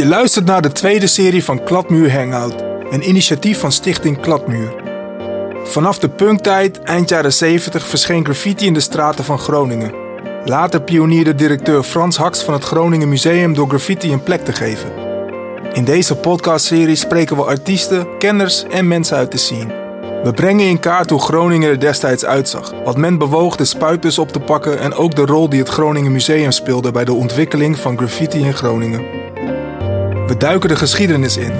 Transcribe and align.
Je 0.00 0.06
luistert 0.06 0.44
naar 0.44 0.62
de 0.62 0.72
tweede 0.72 1.06
serie 1.06 1.44
van 1.44 1.64
Kladmuur 1.64 2.12
Hangout, 2.12 2.54
een 2.90 3.08
initiatief 3.08 3.58
van 3.58 3.72
Stichting 3.72 4.20
Kladmuur. 4.20 4.74
Vanaf 5.64 5.98
de 5.98 6.08
punktijd, 6.08 6.82
eind 6.82 7.08
jaren 7.08 7.32
70, 7.32 7.86
verscheen 7.86 8.24
graffiti 8.24 8.66
in 8.66 8.74
de 8.74 8.80
straten 8.80 9.24
van 9.24 9.38
Groningen. 9.38 9.92
Later 10.44 10.82
pionierde 10.82 11.34
directeur 11.34 11.82
Frans 11.82 12.16
Haks 12.16 12.42
van 12.42 12.54
het 12.54 12.64
Groningen 12.64 13.08
Museum 13.08 13.54
door 13.54 13.68
graffiti 13.68 14.12
een 14.12 14.22
plek 14.22 14.44
te 14.44 14.52
geven. 14.52 14.92
In 15.72 15.84
deze 15.84 16.16
podcastserie 16.16 16.96
spreken 16.96 17.36
we 17.36 17.44
artiesten, 17.44 18.18
kenners 18.18 18.64
en 18.70 18.88
mensen 18.88 19.16
uit 19.16 19.32
de 19.32 19.38
scene. 19.38 19.74
We 20.22 20.32
brengen 20.32 20.66
in 20.66 20.80
kaart 20.80 21.10
hoe 21.10 21.20
Groningen 21.20 21.70
er 21.70 21.80
destijds 21.80 22.24
uitzag, 22.24 22.72
wat 22.84 22.96
men 22.96 23.18
bewoog 23.18 23.56
de 23.56 23.64
spuitbus 23.64 24.18
op 24.18 24.32
te 24.32 24.40
pakken 24.40 24.78
en 24.78 24.94
ook 24.94 25.14
de 25.14 25.24
rol 25.24 25.48
die 25.48 25.60
het 25.60 25.68
Groningen 25.68 26.12
Museum 26.12 26.50
speelde 26.50 26.90
bij 26.90 27.04
de 27.04 27.12
ontwikkeling 27.12 27.78
van 27.78 27.96
graffiti 27.96 28.38
in 28.38 28.54
Groningen. 28.54 29.20
We 30.30 30.36
duiken 30.36 30.68
de 30.68 30.76
geschiedenis 30.76 31.36
in. 31.36 31.52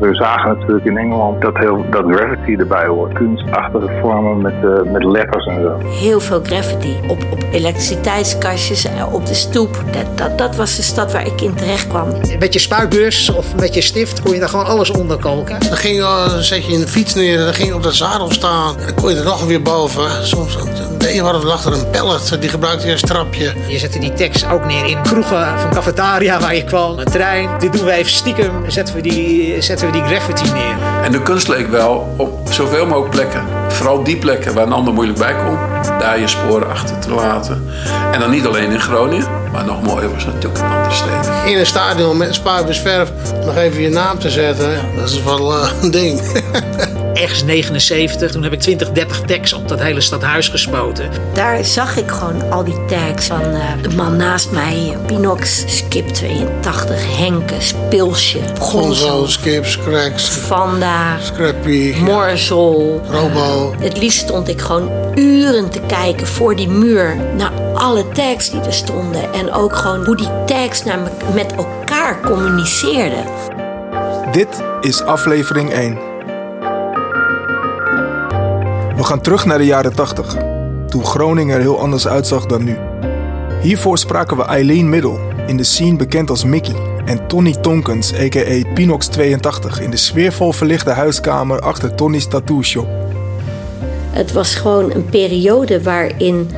We 0.00 0.14
zagen 0.14 0.58
natuurlijk 0.58 0.86
in 0.86 0.96
Engeland 0.96 1.42
dat, 1.42 1.56
heel, 1.56 1.84
dat 1.90 2.04
graffiti 2.06 2.56
erbij 2.56 2.86
hoort. 2.86 3.12
Kunstachtige 3.12 3.98
vormen 4.00 4.40
met, 4.40 4.54
uh, 4.64 4.92
met 4.92 5.04
letters 5.04 5.46
en 5.46 5.60
zo. 5.62 5.78
Heel 5.88 6.20
veel 6.20 6.40
graffiti 6.42 6.96
op, 7.08 7.18
op 7.30 7.44
elektriciteitskastjes, 7.52 8.84
eh, 8.84 9.14
op 9.14 9.26
de 9.26 9.34
stoep. 9.34 9.84
Dat, 9.92 10.18
dat, 10.18 10.38
dat 10.38 10.56
was 10.56 10.76
de 10.76 10.82
stad 10.82 11.12
waar 11.12 11.26
ik 11.26 11.40
in 11.40 11.54
terecht 11.54 11.88
kwam. 11.88 12.08
Met 12.38 12.52
je 12.52 12.58
spuitbus 12.58 13.30
of 13.30 13.56
met 13.56 13.74
je 13.74 13.80
stift 13.80 14.22
kon 14.22 14.32
je 14.32 14.40
daar 14.40 14.48
gewoon 14.48 14.66
alles 14.66 14.90
onder 14.90 15.18
koken. 15.18 15.60
Dan 15.60 15.76
ging 15.76 15.96
je, 15.96 16.36
zet 16.40 16.66
je 16.66 16.76
een 16.76 16.88
fiets 16.88 17.14
neer 17.14 17.38
dan 17.38 17.54
ging 17.54 17.68
je 17.68 17.74
op 17.74 17.82
de 17.82 17.92
zadel 17.92 18.30
staan. 18.30 18.76
En 18.78 18.86
dan 18.86 18.94
kon 18.94 19.10
je 19.10 19.16
er 19.16 19.24
nog 19.24 19.46
weer 19.46 19.62
boven. 19.62 20.26
Soms 20.26 20.56
een 21.10 21.16
je 21.16 21.22
wat 21.22 21.50
achter 21.50 21.72
een 21.72 21.90
pallet, 21.90 22.36
die 22.40 22.48
gebruikte 22.48 22.86
je 22.86 22.92
als 22.92 23.00
trapje. 23.00 23.52
Je 23.68 23.78
zette 23.78 23.98
die 23.98 24.12
tekst 24.12 24.46
ook 24.50 24.64
neer 24.64 24.86
in 24.86 25.02
kroegen 25.02 25.58
van 25.58 25.70
cafetaria 25.70 26.40
waar 26.40 26.54
je 26.54 26.64
kwam. 26.64 26.98
Een 26.98 27.04
trein. 27.04 27.48
Dit 27.58 27.72
doen 27.72 27.84
wij 27.84 27.98
even 27.98 28.12
stiekem. 28.12 28.70
Zetten 28.70 28.94
we 28.94 29.00
die, 29.00 29.62
zetten 29.62 29.86
we 29.86 29.92
die 29.92 30.04
graffiti 30.04 30.52
neer. 30.52 30.76
En 31.02 31.12
de 31.12 31.22
kunst 31.22 31.48
leek 31.48 31.70
wel 31.70 32.14
op 32.16 32.52
zoveel 32.52 32.86
mogelijk 32.86 33.10
plekken. 33.10 33.44
Vooral 33.68 34.02
die 34.02 34.16
plekken 34.16 34.54
waar 34.54 34.66
een 34.66 34.72
ander 34.72 34.94
moeilijk 34.94 35.18
bij 35.18 35.34
komt. 35.46 35.58
Daar 36.00 36.20
je 36.20 36.28
sporen 36.28 36.70
achter 36.70 36.98
te 36.98 37.10
laten. 37.10 37.70
En 38.12 38.20
dan 38.20 38.30
niet 38.30 38.46
alleen 38.46 38.70
in 38.70 38.80
Groningen. 38.80 39.26
Maar 39.52 39.64
nog 39.64 39.82
mooier 39.82 40.12
was 40.12 40.24
natuurlijk 40.24 40.58
in 40.58 40.70
andere 40.70 40.94
steden. 40.94 41.46
In 41.46 41.58
een 41.58 41.66
stadion 41.66 42.16
met 42.16 42.28
een 42.28 42.34
spuitbusverf 42.34 43.10
nog 43.44 43.56
even 43.56 43.82
je 43.82 43.88
naam 43.88 44.18
te 44.18 44.30
zetten. 44.30 44.70
Ja, 44.70 44.80
dat 44.96 45.10
is 45.10 45.22
wel 45.22 45.52
uh, 45.52 45.70
een 45.82 45.90
ding. 45.90 46.20
Ergens 47.14 47.44
79, 47.44 48.30
toen 48.30 48.42
heb 48.42 48.52
ik 48.52 48.60
20, 48.60 48.90
30 48.90 49.20
tags 49.20 49.52
op 49.52 49.68
dat 49.68 49.82
hele 49.82 50.00
stadhuis 50.00 50.48
gespoten. 50.48 51.10
Daar 51.32 51.64
zag 51.64 51.96
ik 51.96 52.10
gewoon 52.10 52.50
al 52.50 52.64
die 52.64 52.84
tags 52.86 53.26
van 53.26 53.42
uh, 53.42 53.62
de 53.82 53.96
man 53.96 54.16
naast 54.16 54.50
mij, 54.50 54.96
Pinox, 55.06 55.64
Skip 55.76 56.08
82, 56.08 57.18
Henke, 57.18 57.54
Pilsje, 57.88 58.38
Gonzo, 58.58 59.26
Skip, 59.26 59.66
Scrax, 59.66 60.28
Vanda, 60.28 61.18
Scrappy, 61.20 61.94
Morzel. 62.00 63.00
Robo. 63.10 63.74
Het 63.80 63.98
liefst 63.98 64.18
stond 64.18 64.48
ik 64.48 64.60
gewoon 64.60 64.90
uren 65.14 65.70
te 65.70 65.80
kijken 65.86 66.26
voor 66.26 66.56
die 66.56 66.68
muur 66.68 67.16
naar 67.36 67.52
alle 67.74 68.08
tags 68.08 68.50
die 68.50 68.60
er 68.60 68.72
stonden. 68.72 69.32
En 69.32 69.52
ook 69.52 69.76
gewoon 69.76 70.04
hoe 70.04 70.16
die 70.16 70.44
tags 70.46 70.84
naar 70.84 70.98
me 70.98 71.08
met 71.34 71.54
elkaar 71.54 72.20
communiceerden. 72.20 73.24
Dit 74.32 74.62
is 74.80 75.02
aflevering 75.02 75.72
1. 75.72 76.09
We 79.00 79.06
gaan 79.06 79.20
terug 79.20 79.44
naar 79.44 79.58
de 79.58 79.64
jaren 79.64 79.94
80, 79.94 80.36
toen 80.88 81.04
Groningen 81.04 81.54
er 81.54 81.60
heel 81.60 81.78
anders 81.78 82.08
uitzag 82.08 82.46
dan 82.46 82.64
nu. 82.64 82.76
Hiervoor 83.60 83.98
spraken 83.98 84.36
we 84.36 84.42
Eileen 84.42 84.88
Middel, 84.88 85.18
in 85.46 85.56
de 85.56 85.64
scene 85.64 85.96
bekend 85.96 86.30
als 86.30 86.44
Mickey, 86.44 86.74
en 87.04 87.26
Tony 87.26 87.52
Tonkens, 87.52 88.14
a.k.a. 88.14 88.62
Pinox82, 88.74 89.82
in 89.82 89.90
de 89.90 89.96
sfeervol 89.96 90.52
verlichte 90.52 90.90
huiskamer 90.90 91.60
achter 91.60 91.94
Tony's 91.94 92.28
Tattoo 92.28 92.62
Shop. 92.62 92.88
Het 94.10 94.32
was 94.32 94.54
gewoon 94.54 94.92
een 94.94 95.04
periode 95.04 95.82
waarin 95.82 96.50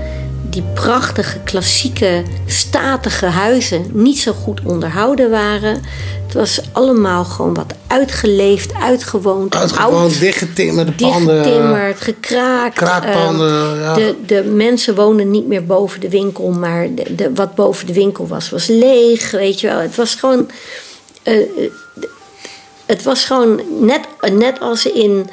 die 0.52 0.62
prachtige, 0.74 1.38
klassieke, 1.44 2.22
statige 2.46 3.26
huizen 3.26 3.86
niet 3.92 4.18
zo 4.18 4.32
goed 4.32 4.60
onderhouden 4.64 5.30
waren. 5.30 5.80
Het 6.24 6.34
was 6.34 6.60
allemaal 6.72 7.24
gewoon 7.24 7.54
wat 7.54 7.74
uitgeleefd, 7.86 8.74
uitgewoond. 8.74 9.54
Uitgewoond, 9.54 10.12
oud, 10.12 10.20
dichtgetimmerde 10.20 10.92
panden. 10.92 11.34
dichtgetimmerd, 11.34 12.00
gekraakt. 12.00 12.74
Kraakpanden, 12.74 13.78
ja. 13.80 13.94
de, 13.94 14.16
de 14.26 14.44
mensen 14.44 14.94
woonden 14.94 15.30
niet 15.30 15.46
meer 15.46 15.66
boven 15.66 16.00
de 16.00 16.08
winkel, 16.08 16.50
maar 16.50 16.94
de, 16.94 17.14
de, 17.14 17.34
wat 17.34 17.54
boven 17.54 17.86
de 17.86 17.92
winkel 17.92 18.26
was, 18.26 18.50
was 18.50 18.66
leeg. 18.66 19.30
Weet 19.30 19.60
je 19.60 19.66
wel, 19.66 19.78
het 19.78 19.96
was 19.96 20.14
gewoon. 20.14 20.50
Uh, 21.24 21.46
het 22.86 23.02
was 23.02 23.24
gewoon 23.24 23.60
net, 23.80 24.00
net 24.32 24.60
als 24.60 24.86
in 24.86 25.30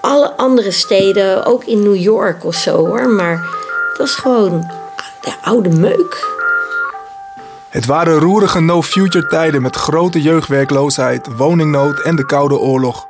alle 0.00 0.30
andere 0.36 0.70
steden, 0.70 1.44
ook 1.44 1.64
in 1.64 1.82
New 1.82 1.96
York 1.96 2.44
of 2.44 2.54
zo 2.54 2.76
hoor. 2.76 3.08
Maar 3.08 3.64
het 3.96 4.06
was 4.06 4.14
gewoon 4.14 4.70
de 5.20 5.34
oude 5.42 5.68
meuk. 5.68 6.34
Het 7.68 7.86
waren 7.86 8.18
roerige 8.18 8.60
no-future 8.60 9.26
tijden 9.26 9.62
met 9.62 9.76
grote 9.76 10.22
jeugdwerkloosheid, 10.22 11.36
woningnood 11.36 12.00
en 12.00 12.16
de 12.16 12.26
Koude 12.26 12.58
Oorlog. 12.58 13.06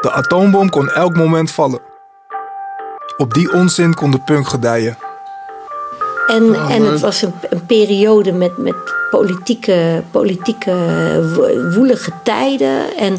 De 0.00 0.10
atoombom 0.10 0.70
kon 0.70 0.90
elk 0.90 1.16
moment 1.16 1.50
vallen. 1.50 1.80
Op 3.16 3.34
die 3.34 3.52
onzin 3.52 3.94
kon 3.94 4.10
de 4.10 4.18
punk 4.18 4.48
gedijen. 4.48 4.98
En, 6.26 6.54
en 6.54 6.82
het 6.82 7.00
was 7.00 7.22
een, 7.22 7.34
een 7.50 7.66
periode 7.66 8.32
met, 8.32 8.56
met 8.58 8.74
politieke, 9.10 10.02
politieke 10.10 10.74
woelige 11.74 12.10
tijden 12.22 12.96
en 12.96 13.18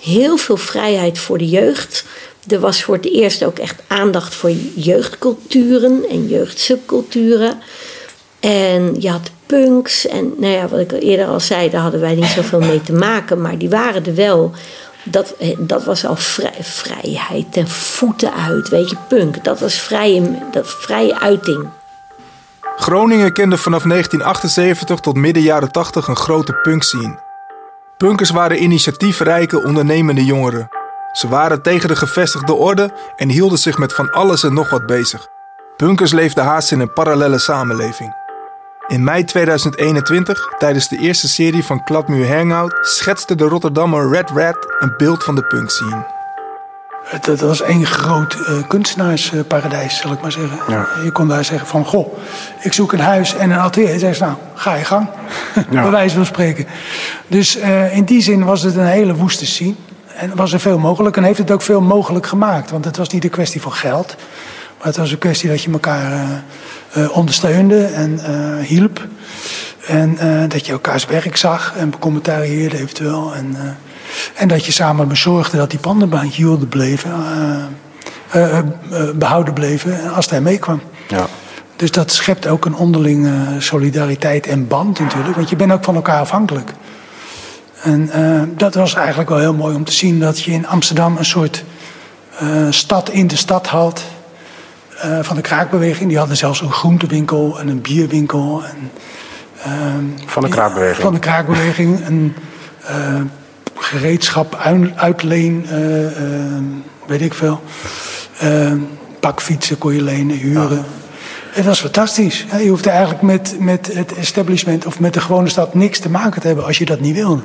heel 0.00 0.36
veel 0.36 0.56
vrijheid 0.56 1.18
voor 1.18 1.38
de 1.38 1.48
jeugd. 1.48 2.04
Er 2.48 2.60
was 2.60 2.82
voor 2.82 2.94
het 2.94 3.12
eerst 3.12 3.44
ook 3.44 3.58
echt 3.58 3.82
aandacht 3.86 4.34
voor 4.34 4.50
jeugdculturen 4.74 6.04
en 6.10 6.28
jeugdsubculturen. 6.28 7.58
En 8.40 9.00
je 9.00 9.10
had 9.10 9.30
punks 9.46 10.06
en 10.06 10.34
nou 10.36 10.52
ja, 10.52 10.68
wat 10.68 10.80
ik 10.80 10.92
eerder 10.92 11.26
al 11.26 11.40
zei, 11.40 11.70
daar 11.70 11.80
hadden 11.80 12.00
wij 12.00 12.14
niet 12.14 12.24
zoveel 12.24 12.60
mee 12.60 12.82
te 12.82 12.92
maken, 12.92 13.40
maar 13.40 13.58
die 13.58 13.70
waren 13.70 14.06
er 14.06 14.14
wel. 14.14 14.52
Dat, 15.04 15.34
dat 15.58 15.84
was 15.84 16.06
al 16.06 16.16
vrij, 16.16 16.58
vrijheid 16.60 17.52
ten 17.52 17.68
voeten 17.68 18.34
uit, 18.34 18.68
weet 18.68 18.90
je, 18.90 18.96
punk. 19.08 19.44
Dat 19.44 19.60
was 19.60 19.74
vrije, 19.74 20.42
dat 20.52 20.66
vrije 20.66 21.20
uiting. 21.20 21.68
Groningen 22.76 23.32
kende 23.32 23.56
vanaf 23.56 23.82
1978 23.82 25.00
tot 25.00 25.16
midden 25.16 25.42
jaren 25.42 25.72
80 25.72 26.08
een 26.08 26.16
grote 26.16 26.52
punkscene. 26.52 27.18
Punkers 27.96 28.30
waren 28.30 28.62
initiatiefrijke, 28.62 29.64
ondernemende 29.64 30.24
jongeren. 30.24 30.68
Ze 31.14 31.28
waren 31.28 31.62
tegen 31.62 31.88
de 31.88 31.96
gevestigde 31.96 32.52
orde 32.52 32.90
en 33.16 33.28
hielden 33.28 33.58
zich 33.58 33.78
met 33.78 33.92
van 33.92 34.12
alles 34.12 34.42
en 34.42 34.54
nog 34.54 34.70
wat 34.70 34.86
bezig. 34.86 35.26
Punkers 35.76 36.12
leefden 36.12 36.44
haast 36.44 36.72
in 36.72 36.80
een 36.80 36.92
parallele 36.92 37.38
samenleving. 37.38 38.14
In 38.86 39.04
mei 39.04 39.24
2021, 39.24 40.52
tijdens 40.58 40.88
de 40.88 40.98
eerste 40.98 41.28
serie 41.28 41.64
van 41.64 41.84
Kladmuur 41.84 42.36
Hangout, 42.36 42.78
schetste 42.80 43.34
de 43.34 43.44
Rotterdammer 43.44 44.10
Red 44.10 44.30
Rat 44.30 44.56
een 44.78 44.94
beeld 44.96 45.24
van 45.24 45.34
de 45.34 45.42
punkscene. 45.42 46.06
Het, 47.04 47.26
het 47.26 47.40
was 47.40 47.60
één 47.60 47.86
groot 47.86 48.34
uh, 48.34 48.68
kunstenaarsparadijs, 48.68 49.98
zal 49.98 50.12
ik 50.12 50.20
maar 50.22 50.32
zeggen. 50.32 50.58
Ja. 50.68 50.88
Je 51.04 51.12
kon 51.12 51.28
daar 51.28 51.44
zeggen 51.44 51.66
van, 51.66 51.84
goh, 51.84 52.18
ik 52.60 52.72
zoek 52.72 52.92
een 52.92 53.00
huis 53.00 53.34
en 53.34 53.50
een 53.50 53.58
atelier. 53.58 53.92
En 53.92 53.98
zei 53.98 54.14
ze, 54.14 54.22
nou, 54.22 54.36
ga 54.54 54.74
je 54.74 54.84
gang, 54.84 55.08
ja. 55.70 55.82
bij 55.82 55.90
wijze 55.90 56.16
van 56.16 56.26
spreken. 56.26 56.66
Dus 57.26 57.58
uh, 57.58 57.96
in 57.96 58.04
die 58.04 58.22
zin 58.22 58.44
was 58.44 58.62
het 58.62 58.76
een 58.76 58.86
hele 58.86 59.14
woeste 59.14 59.46
scene. 59.46 59.74
En 60.16 60.36
was 60.36 60.52
er 60.52 60.60
veel 60.60 60.78
mogelijk 60.78 61.16
en 61.16 61.22
heeft 61.22 61.38
het 61.38 61.50
ook 61.50 61.62
veel 61.62 61.80
mogelijk 61.80 62.26
gemaakt. 62.26 62.70
Want 62.70 62.84
het 62.84 62.96
was 62.96 63.08
niet 63.08 63.24
een 63.24 63.30
kwestie 63.30 63.60
van 63.60 63.72
geld. 63.72 64.16
Maar 64.78 64.86
het 64.86 64.96
was 64.96 65.10
een 65.10 65.18
kwestie 65.18 65.48
dat 65.48 65.62
je 65.62 65.70
elkaar 65.70 66.12
uh, 66.12 66.22
uh, 66.96 67.16
ondersteunde 67.16 67.84
en 67.84 68.20
uh, 68.28 68.66
hielp. 68.66 69.06
En 69.86 70.18
dat 70.48 70.66
je 70.66 70.72
elkaars 70.72 71.06
werk 71.06 71.36
zag 71.36 71.74
en 71.76 71.90
becommentarieerde 71.90 72.78
eventueel. 72.78 73.34
En, 73.34 73.56
en 74.34 74.48
dat 74.48 74.64
je 74.64 74.72
samen 74.72 75.08
bezorgde 75.08 75.56
dat 75.56 75.70
die 75.70 75.78
panden 75.78 76.20
hielden 76.20 76.68
bleven. 76.68 77.12
behouden 79.14 79.54
bleven 79.54 80.12
als 80.12 80.30
hij 80.30 80.40
meekwam. 80.40 80.80
Ja. 81.08 81.26
Dus 81.76 81.90
dat 81.90 82.12
schept 82.12 82.46
ook 82.46 82.64
een 82.64 82.74
onderling 82.74 83.28
solidariteit 83.58 84.46
en 84.46 84.68
band 84.68 84.98
natuurlijk. 84.98 85.36
Want 85.36 85.48
je 85.48 85.56
bent 85.56 85.72
ook 85.72 85.84
van 85.84 85.94
elkaar 85.94 86.20
afhankelijk. 86.20 86.72
En 87.84 88.10
uh, 88.14 88.42
dat 88.56 88.74
was 88.74 88.94
eigenlijk 88.94 89.28
wel 89.28 89.38
heel 89.38 89.54
mooi 89.54 89.74
om 89.74 89.84
te 89.84 89.92
zien 89.92 90.20
dat 90.20 90.42
je 90.42 90.50
in 90.50 90.66
Amsterdam 90.66 91.16
een 91.16 91.24
soort 91.24 91.64
uh, 92.42 92.66
stad 92.70 93.10
in 93.10 93.26
de 93.26 93.36
stad 93.36 93.66
had. 93.66 94.04
Uh, 95.04 95.18
van 95.22 95.36
de 95.36 95.42
kraakbeweging. 95.42 96.08
Die 96.08 96.18
hadden 96.18 96.36
zelfs 96.36 96.60
een 96.60 96.72
groentewinkel 96.72 97.58
en 97.60 97.68
een 97.68 97.80
bierwinkel. 97.80 98.62
En, 98.64 98.90
van 100.26 100.42
de 100.42 100.48
kraakbeweging? 100.48 101.02
Van 101.02 101.12
de 101.12 101.18
kraakbeweging. 101.18 102.06
Een 102.06 102.34
gereedschap 103.74 104.54
uitleen, 104.96 105.66
weet 107.06 107.20
ik 107.20 107.34
veel. 107.34 107.62
bakfietsen 109.20 109.78
kon 109.78 109.94
je 109.94 110.02
lenen, 110.02 110.36
huren. 110.36 110.84
Het 111.54 111.64
was 111.64 111.80
fantastisch. 111.80 112.46
Je 112.62 112.68
hoefde 112.68 112.90
eigenlijk 112.90 113.22
met, 113.22 113.56
met 113.58 113.90
het 113.94 114.14
establishment 114.14 114.86
of 114.86 115.00
met 115.00 115.14
de 115.14 115.20
gewone 115.20 115.48
stad 115.48 115.74
niks 115.74 115.98
te 115.98 116.10
maken 116.10 116.40
te 116.40 116.46
hebben 116.46 116.64
als 116.64 116.78
je 116.78 116.84
dat 116.84 117.00
niet 117.00 117.14
wilde. 117.14 117.42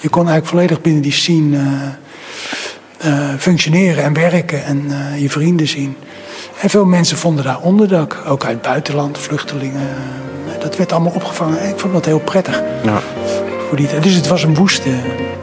Je 0.00 0.08
kon 0.08 0.28
eigenlijk 0.28 0.46
volledig 0.46 0.80
binnen 0.80 1.02
die 1.02 1.12
scene 1.12 1.58
uh, 3.04 3.28
functioneren 3.38 4.04
en 4.04 4.12
werken 4.12 4.64
en 4.64 4.84
uh, 4.86 5.20
je 5.20 5.30
vrienden 5.30 5.68
zien. 5.68 5.96
En 6.60 6.70
veel 6.70 6.84
mensen 6.84 7.16
vonden 7.16 7.44
daar 7.44 7.60
onderdak, 7.60 8.22
ook 8.26 8.44
uit 8.44 8.52
het 8.52 8.62
buitenland, 8.62 9.18
vluchtelingen. 9.18 9.88
Dat 10.60 10.76
werd 10.76 10.92
allemaal 10.92 11.12
opgevangen. 11.12 11.68
Ik 11.68 11.78
vond 11.78 11.92
dat 11.92 12.04
heel 12.04 12.20
prettig. 12.20 12.62
Ja. 12.84 13.00
Voor 13.68 13.76
die, 13.76 14.00
dus 14.00 14.14
het 14.14 14.26
was 14.26 14.42
een 14.42 14.54
woeste, 14.54 14.90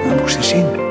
een 0.10 0.18
woeste 0.20 0.42
scene. 0.42 0.90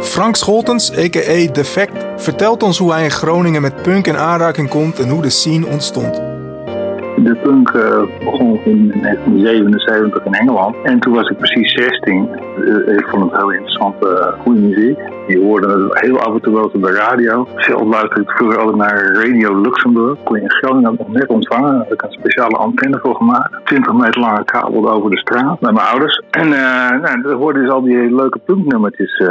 Frank 0.00 0.36
Scholtens, 0.36 0.92
a.k.a. 0.92 1.52
Defect, 1.52 2.05
vertelt 2.16 2.62
ons 2.62 2.78
hoe 2.78 2.92
hij 2.92 3.04
in 3.04 3.10
Groningen 3.10 3.62
met 3.62 3.82
punk 3.82 4.06
in 4.06 4.16
aanraking 4.16 4.68
komt 4.68 4.98
en 4.98 5.08
hoe 5.08 5.22
de 5.22 5.30
scene 5.30 5.66
ontstond. 5.66 6.14
De 7.16 7.36
punk 7.42 7.70
uh, 7.70 8.02
begon 8.24 8.60
in 8.64 8.92
1977 9.00 10.24
in 10.24 10.32
Engeland. 10.32 10.76
En 10.82 10.98
toen 10.98 11.14
was 11.14 11.28
ik 11.28 11.36
precies 11.36 11.72
16. 11.72 12.28
Uh, 12.58 12.98
ik 12.98 13.06
vond 13.08 13.30
het 13.30 13.40
heel 13.40 13.50
interessant, 13.50 13.94
uh, 14.04 14.10
goede 14.42 14.60
muziek. 14.60 14.98
Je 15.26 15.38
hoorde 15.38 15.68
het 15.68 16.00
heel 16.00 16.20
af 16.20 16.34
en 16.34 16.40
toe 16.40 16.54
wel 16.54 16.64
op 16.64 16.82
de 16.82 16.92
radio. 16.92 17.48
Zelf 17.56 17.82
luisterde 17.82 18.20
ik 18.20 18.30
vroeger 18.30 18.58
altijd 18.58 18.76
naar 18.76 19.12
Radio 19.12 19.60
Luxemburg. 19.60 20.18
Kon 20.24 20.36
je 20.36 20.42
in 20.42 20.50
Groningen 20.50 20.94
nog 20.98 21.08
net 21.08 21.26
ontvangen. 21.26 21.70
Daar 21.70 21.78
had 21.78 21.92
ik 21.92 22.02
een 22.02 22.12
speciale 22.12 22.56
antenne 22.56 22.98
voor 23.02 23.14
gemaakt. 23.14 23.50
20 23.64 23.92
meter 23.92 24.20
lange 24.20 24.44
kabel 24.44 24.90
over 24.90 25.10
de 25.10 25.18
straat 25.18 25.60
met 25.60 25.72
mijn 25.72 25.86
ouders. 25.86 26.22
En 26.30 26.48
nou, 26.48 27.22
dan 27.22 27.32
hoorde 27.32 27.60
dus 27.60 27.70
al 27.70 27.82
die 27.82 28.14
leuke 28.14 28.38
punknummertjes 28.38 29.22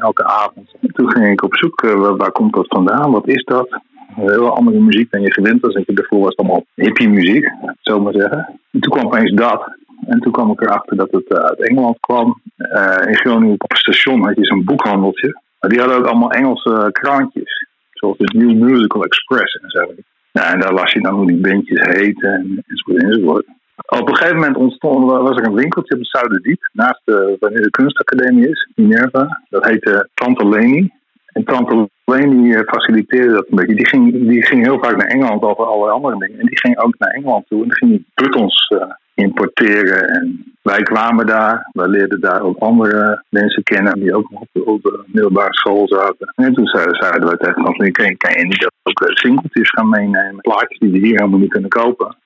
elke 0.00 0.24
avond. 0.24 0.74
En 0.80 0.92
toen 0.92 1.10
ging 1.10 1.26
ik 1.26 1.42
op 1.42 1.56
zoek, 1.56 1.80
waar, 1.80 2.16
waar 2.16 2.32
komt 2.32 2.54
dat 2.54 2.66
vandaan? 2.68 3.10
Wat 3.10 3.28
is 3.28 3.44
dat? 3.44 3.82
heel 4.14 4.56
andere 4.56 4.80
muziek 4.80 5.10
dan 5.10 5.20
je 5.20 5.32
gewend 5.32 5.60
was. 5.60 5.74
En 5.74 5.84
daarvoor 5.86 6.20
was 6.20 6.36
allemaal 6.36 6.64
hippie 6.74 7.08
muziek, 7.08 7.50
zo 7.80 8.00
maar 8.00 8.12
zeggen. 8.12 8.60
En 8.72 8.80
toen 8.80 8.92
kwam 8.92 9.06
opeens 9.06 9.32
dat. 9.32 9.72
En 10.06 10.20
toen 10.20 10.32
kwam 10.32 10.50
ik 10.50 10.60
erachter 10.60 10.96
dat 10.96 11.10
het 11.10 11.24
uh, 11.28 11.38
uit 11.38 11.68
Engeland 11.68 12.00
kwam. 12.00 12.40
Uh, 12.56 12.96
in 13.06 13.16
Groningen 13.16 13.54
op 13.58 13.70
het 13.70 13.78
station 13.78 14.24
had 14.24 14.36
je 14.36 14.44
zo'n 14.44 14.64
boekhandeltje. 14.64 15.42
Maar 15.60 15.70
die 15.70 15.80
hadden 15.80 15.98
ook 15.98 16.06
allemaal 16.06 16.30
Engelse 16.30 16.88
krantjes. 16.92 17.66
Zoals 17.90 18.18
de 18.18 18.38
New 18.38 18.68
Musical 18.68 19.04
Express 19.04 19.54
en 19.54 19.70
zo. 19.70 19.94
En 20.32 20.60
daar 20.60 20.72
las 20.72 20.92
je 20.92 21.00
dan 21.00 21.14
hoe 21.14 21.26
die 21.26 21.40
bandjes 21.40 21.80
heten 21.80 22.32
en, 22.34 22.64
enzovoort 22.66 23.02
enzovoort. 23.02 23.46
Op 23.76 24.08
een 24.08 24.16
gegeven 24.16 24.36
moment 24.36 24.56
ontstond, 24.56 25.10
was 25.10 25.36
er 25.36 25.46
een 25.46 25.54
winkeltje 25.54 25.94
op 25.94 26.00
het 26.00 26.08
Zuiderdiep. 26.08 26.68
Naast 26.72 27.00
de, 27.04 27.36
waar 27.40 27.50
de 27.50 27.70
kunstacademie 27.70 28.48
is, 28.48 28.68
Minerva. 28.74 29.42
Dat 29.50 29.64
heette 29.64 30.08
Tante 30.14 30.48
Leni. 30.48 30.90
En 31.26 31.44
Tante 31.44 31.88
Leni 32.04 32.52
faciliteerde 32.52 33.32
dat 33.32 33.46
een 33.48 33.56
beetje. 33.56 33.74
Die 33.74 33.88
ging, 33.88 34.28
die 34.28 34.46
ging 34.46 34.64
heel 34.64 34.78
vaak 34.78 34.96
naar 34.96 35.06
Engeland 35.06 35.42
over 35.42 35.64
allerlei 35.64 35.92
andere 35.92 36.18
dingen. 36.18 36.40
En 36.40 36.46
die 36.46 36.58
ging 36.58 36.78
ook 36.78 36.94
naar 36.98 37.10
Engeland 37.10 37.46
toe. 37.48 37.62
En 37.62 37.68
die 37.68 37.76
ging 37.76 38.04
buttons 38.14 38.70
uh, 38.74 38.82
importeren. 39.14 40.08
En 40.08 40.54
wij 40.62 40.82
kwamen 40.82 41.26
daar. 41.26 41.70
Wij 41.72 41.86
leerden 41.86 42.20
daar 42.20 42.42
ook 42.42 42.58
andere 42.58 43.24
mensen 43.28 43.62
kennen. 43.62 44.00
Die 44.00 44.14
ook 44.14 44.28
op 44.32 44.48
de, 44.52 44.64
op 44.64 44.82
de 44.82 45.02
middelbare 45.06 45.54
school 45.54 45.88
zaten. 45.88 46.32
En 46.34 46.54
toen 46.54 46.66
zeiden, 46.66 46.94
zeiden 46.94 47.26
wij 47.26 47.36
tegen 47.36 47.66
ons: 47.66 47.76
kan, 47.76 48.38
je 48.38 48.46
niet 48.46 48.70
ook 48.82 49.00
eh, 49.00 49.14
singeltjes 49.14 49.70
gaan 49.70 49.88
meenemen? 49.88 50.40
Plaatjes 50.40 50.78
die 50.78 50.90
we 50.90 50.98
hier 50.98 51.18
helemaal 51.18 51.38
niet 51.38 51.52
kunnen 51.52 51.70
kopen. 51.70 52.16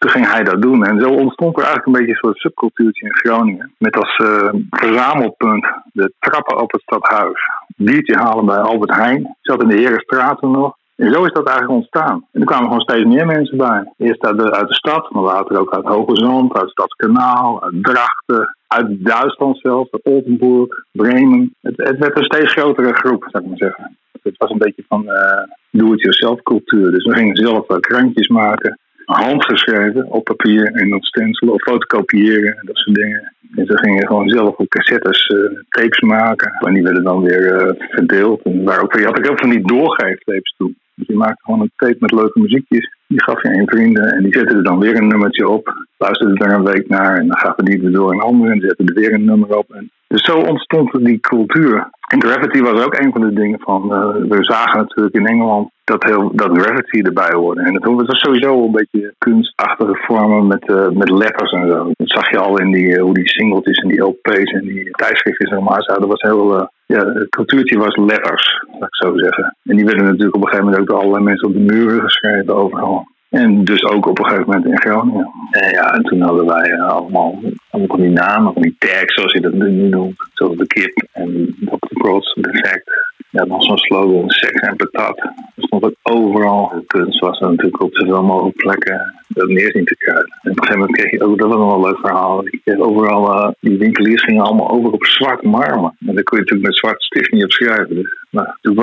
Toen 0.00 0.10
ging 0.10 0.32
hij 0.32 0.42
dat 0.42 0.62
doen. 0.62 0.84
En 0.84 1.00
zo 1.00 1.08
ontstond 1.08 1.56
er 1.56 1.64
eigenlijk 1.64 1.86
een 1.86 1.92
beetje 1.92 2.10
een 2.10 2.18
soort 2.18 2.38
subcultuurtje 2.38 3.06
in 3.06 3.16
Groningen. 3.16 3.72
Met 3.78 3.96
als 3.96 4.18
uh, 4.18 4.52
verzamelpunt 4.70 5.66
de 5.92 6.12
trappen 6.18 6.60
op 6.60 6.72
het 6.72 6.82
stadhuis. 6.82 7.40
Biertje 7.76 8.16
halen 8.16 8.46
bij 8.46 8.56
Albert 8.58 8.94
Heijn. 8.94 9.36
Zat 9.40 9.62
in 9.62 9.68
de 9.68 9.76
Herenstraat 9.76 10.40
nog. 10.40 10.76
En 10.96 11.12
zo 11.12 11.24
is 11.24 11.32
dat 11.32 11.46
eigenlijk 11.46 11.78
ontstaan. 11.78 12.26
En 12.32 12.40
er 12.40 12.46
kwamen 12.46 12.66
gewoon 12.66 12.80
steeds 12.80 13.04
meer 13.04 13.26
mensen 13.26 13.56
bij. 13.56 13.92
Eerst 13.96 14.24
uit 14.24 14.38
de, 14.38 14.52
uit 14.52 14.68
de 14.68 14.74
stad, 14.74 15.10
maar 15.10 15.22
later 15.22 15.58
ook 15.58 15.74
uit 15.74 15.84
Hoge 15.84 16.16
Zand, 16.16 16.58
uit 16.58 16.70
Stadskanaal, 16.70 17.62
uit 17.62 17.74
Drachten, 17.82 18.56
uit 18.66 19.04
Duitsland 19.04 19.58
zelfs, 19.58 19.92
uit 19.92 20.04
Oldenburg, 20.04 20.84
Bremen. 20.92 21.54
Het, 21.60 21.76
werd 21.98 22.18
een 22.18 22.24
steeds 22.24 22.52
grotere 22.52 22.94
groep, 22.94 23.26
zou 23.28 23.42
ik 23.42 23.48
maar 23.48 23.58
zeggen. 23.58 23.96
Het 24.22 24.36
was 24.36 24.50
een 24.50 24.58
beetje 24.58 24.84
van 24.88 25.02
uh, 25.04 25.42
do-it-yourself 25.70 26.42
cultuur. 26.42 26.90
Dus 26.90 27.04
we 27.04 27.14
gingen 27.14 27.36
zelf 27.36 27.66
krantjes 27.66 28.28
maken 28.28 28.78
handgeschreven 29.12 30.10
op 30.10 30.24
papier 30.24 30.72
en 30.72 30.94
op 30.94 31.04
stencil 31.04 31.48
of 31.48 31.62
fotocopiëren 31.62 32.56
en 32.56 32.66
dat 32.66 32.76
soort 32.76 32.96
dingen. 32.96 33.32
En 33.54 33.66
ze 33.66 33.78
gingen 33.78 34.06
gewoon 34.06 34.28
zelf 34.28 34.56
op 34.56 34.68
cassettes 34.68 35.28
uh, 35.28 35.58
tapes 35.68 36.00
maken. 36.00 36.52
En 36.66 36.74
die 36.74 36.82
werden 36.82 37.04
dan 37.04 37.22
weer 37.22 37.66
uh, 37.66 37.72
verdeeld. 37.90 38.42
En 38.42 38.64
waar 38.64 38.82
ook, 38.82 38.94
je 38.94 39.04
had 39.04 39.18
ook 39.18 39.26
heel 39.26 39.36
veel 39.36 39.48
niet 39.48 39.68
doorgeeftapes 39.68 40.54
toe. 40.56 40.72
Dus 40.94 41.06
je 41.06 41.16
maakte 41.16 41.42
gewoon 41.42 41.60
een 41.60 41.72
tape 41.76 41.96
met 41.98 42.12
leuke 42.12 42.40
muziekjes. 42.40 42.96
Die 43.06 43.22
gaf 43.22 43.42
je 43.42 43.48
aan 43.48 43.66
vrienden 43.66 44.12
en 44.12 44.22
die 44.22 44.32
zetten 44.32 44.56
er 44.56 44.64
dan 44.64 44.78
weer 44.78 44.96
een 44.96 45.08
nummertje 45.08 45.48
op. 45.48 45.74
Luisterden 45.98 46.36
er 46.36 46.54
een 46.54 46.64
week 46.64 46.88
naar 46.88 47.16
en 47.16 47.26
dan 47.26 47.38
gaven 47.38 47.64
die 47.64 47.84
er 47.84 47.92
door 47.92 48.12
een 48.12 48.20
ander 48.20 48.50
en 48.50 48.60
zetten 48.60 48.86
er 48.86 48.94
weer 48.94 49.12
een 49.12 49.24
nummer 49.24 49.56
op. 49.56 49.70
En 49.72 49.90
dus 50.10 50.24
zo 50.24 50.36
ontstond 50.38 51.04
die 51.04 51.20
cultuur. 51.20 51.90
En 52.12 52.22
gravity 52.22 52.60
was 52.60 52.84
ook 52.84 52.98
een 52.98 53.12
van 53.12 53.20
de 53.20 53.32
dingen 53.32 53.60
van. 53.60 53.82
Uh, 53.84 54.28
we 54.28 54.44
zagen 54.44 54.78
natuurlijk 54.78 55.14
in 55.14 55.26
Engeland 55.26 55.70
dat, 55.84 56.02
heel, 56.04 56.30
dat 56.34 56.58
gravity 56.58 57.00
erbij 57.00 57.32
hoorde. 57.32 57.60
En 57.60 57.74
het 57.74 57.84
was 57.84 58.20
sowieso 58.20 58.64
een 58.64 58.72
beetje 58.72 59.14
kunstachtige 59.18 59.96
vormen 60.06 60.46
met, 60.46 60.68
uh, 60.68 60.88
met 60.88 61.10
letters 61.10 61.52
en 61.52 61.68
zo. 61.68 61.90
Dat 61.92 62.10
zag 62.10 62.30
je 62.30 62.38
al 62.38 62.60
in 62.60 62.72
die, 62.72 62.86
uh, 62.86 63.02
hoe 63.02 63.14
die 63.14 63.28
singeltjes 63.28 63.78
en 63.78 63.88
die 63.88 64.02
LP's 64.02 64.52
en 64.52 64.60
die 64.60 64.90
tijdschriftjes 64.90 65.50
normaal 65.50 65.82
zouden. 65.82 66.08
Dat 66.08 66.20
was 66.20 66.30
heel. 66.30 66.70
ja, 66.86 67.12
het 67.12 67.28
cultuurtje 67.28 67.78
was 67.78 67.96
letters, 67.96 68.64
laat 68.72 68.88
ik 68.88 68.96
zo 68.96 69.16
zeggen. 69.16 69.56
En 69.64 69.76
die 69.76 69.84
werden 69.84 70.04
natuurlijk 70.04 70.36
op 70.36 70.42
een 70.42 70.48
gegeven 70.48 70.64
moment 70.64 70.82
ook 70.82 70.88
door 70.88 70.98
allerlei 70.98 71.24
mensen 71.24 71.48
op 71.48 71.54
de 71.54 71.74
muren 71.74 72.00
geschreven 72.00 72.54
overal. 72.54 73.06
En 73.30 73.64
dus 73.64 73.84
ook 73.84 74.06
op 74.06 74.18
een 74.18 74.24
gegeven 74.24 74.46
moment 74.46 74.64
in 74.66 74.80
Groningen. 74.80 75.30
En 75.50 75.70
ja, 75.70 75.94
en 75.94 76.02
toen 76.02 76.20
hadden 76.20 76.46
wij 76.46 76.70
uh, 76.70 76.88
allemaal, 76.88 77.40
allemaal 77.70 77.96
van 77.96 78.00
die 78.00 78.10
namen, 78.10 78.52
van 78.52 78.62
die 78.62 78.76
tags 78.78 79.14
zoals 79.14 79.32
je 79.32 79.40
dat 79.40 79.52
nu 79.52 79.70
noemt. 79.70 80.28
Zoals 80.32 80.56
de 80.56 80.66
kip 80.66 81.06
en 81.12 81.56
Dr. 81.60 81.98
Prots, 81.98 82.34
Defect. 82.40 83.08
Ja, 83.30 83.44
dan 83.44 83.62
zo'n 83.62 83.78
slogan, 83.78 84.30
seks 84.30 84.60
en 84.60 84.76
patat. 84.76 85.18
Er 85.18 85.32
stond 85.56 85.84
ook 85.84 85.94
overal. 86.02 86.68
De 86.68 86.84
kunst 86.86 87.20
was 87.20 87.40
er 87.40 87.48
natuurlijk 87.48 87.82
op 87.82 87.96
zoveel 87.96 88.22
mogelijk 88.22 88.56
plekken 88.56 89.14
dat 89.28 89.48
neer 89.48 89.70
zien 89.70 89.84
te 89.84 89.96
krijgen. 89.96 90.38
En 90.42 90.50
op 90.50 90.56
een 90.56 90.64
gegeven 90.64 90.78
moment 90.78 90.96
kreeg 90.96 91.10
je 91.10 91.24
ook, 91.24 91.38
dat 91.38 91.48
was 91.48 91.56
nog 91.56 91.66
wel 91.66 91.74
een 91.74 91.90
leuk 91.90 91.98
verhaal. 91.98 92.44
Overal, 92.64 93.34
uh, 93.34 93.50
die 93.60 93.78
winkeliers 93.78 94.24
gingen 94.24 94.42
allemaal 94.42 94.70
over 94.70 94.90
op 94.90 95.04
zwart 95.04 95.42
marmer. 95.42 95.92
En 96.06 96.14
daar 96.14 96.22
kon 96.22 96.38
je 96.38 96.44
natuurlijk 96.44 96.68
met 96.68 96.76
zwart 96.76 97.02
stift 97.02 97.32
niet 97.32 97.44
op 97.44 97.52
schrijven. 97.52 97.94
Dus, 97.94 98.16
nou, 98.30 98.48
toen, 98.60 98.74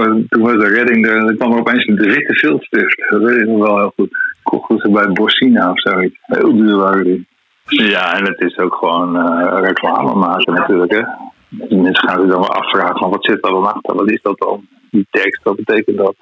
was, 0.41 0.57
de 0.57 0.67
redding, 0.67 1.07
er 1.07 1.35
kwam 1.35 1.51
er 1.51 1.59
opeens 1.59 1.87
een 1.87 1.95
witte 1.95 2.33
viltstift. 2.33 3.05
Dat 3.09 3.21
weet 3.21 3.41
ik 3.41 3.47
nog 3.47 3.67
wel 3.67 3.77
heel 3.77 3.93
goed 3.95 4.26
kochten 4.49 4.77
ze 4.77 4.89
bij 4.89 5.07
Borsina 5.07 5.71
of 5.71 5.79
zoiets. 5.79 6.17
Heel 6.21 6.55
duur 6.55 6.77
waren 6.77 7.03
die. 7.03 7.27
Ja, 7.65 8.13
en 8.13 8.23
het 8.23 8.41
is 8.41 8.57
ook 8.57 8.75
gewoon 8.75 9.15
uh, 9.15 9.57
reclame 9.59 10.15
maken 10.15 10.53
natuurlijk. 10.53 10.91
Hè. 10.91 11.01
Mensen 11.75 12.09
gaan 12.09 12.21
zich 12.21 12.29
dan 12.29 12.39
wel 12.39 12.53
afvragen 12.53 12.97
van 12.97 13.09
wat 13.09 13.25
zit 13.25 13.45
er 13.45 13.51
dan 13.51 13.73
achter? 13.73 13.95
Wat 13.95 14.11
is 14.11 14.21
dat 14.21 14.37
dan? 14.37 14.67
Die 14.91 15.07
tekst, 15.11 15.43
wat 15.43 15.55
betekent 15.55 15.97
dat? 15.97 16.15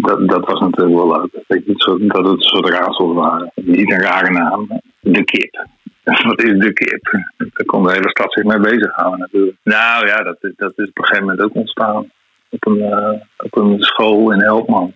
Dat, 0.00 0.28
dat 0.28 0.46
was 0.46 0.60
natuurlijk 0.60 0.96
wel 0.96 1.06
leuk. 1.06 1.32
Dat 1.32 1.44
het, 1.46 2.26
een 2.26 2.40
soort 2.40 2.68
raadsels 2.68 3.14
waren. 3.14 3.52
Niet 3.54 3.92
een 3.92 4.00
rare 4.00 4.30
naam. 4.30 4.80
De 5.00 5.24
kip. 5.24 5.66
Wat 6.28 6.42
is 6.42 6.58
de 6.58 6.72
kip? 6.72 7.10
Daar 7.36 7.66
kon 7.66 7.82
de 7.82 7.92
hele 7.92 8.10
stad 8.10 8.32
zich 8.32 8.44
mee 8.44 8.60
bezighouden 8.60 9.18
natuurlijk. 9.18 9.56
Nou 9.64 10.06
ja, 10.06 10.16
dat, 10.16 10.36
dat 10.40 10.72
is 10.76 10.88
op 10.88 10.98
een 10.98 11.04
gegeven 11.04 11.26
moment 11.26 11.40
ook 11.40 11.54
ontstaan. 11.54 12.10
Op 12.50 12.66
een, 12.66 12.78
uh, 12.78 13.20
op 13.36 13.56
een 13.56 13.82
school 13.82 14.32
in 14.32 14.40
Helpman. 14.40 14.92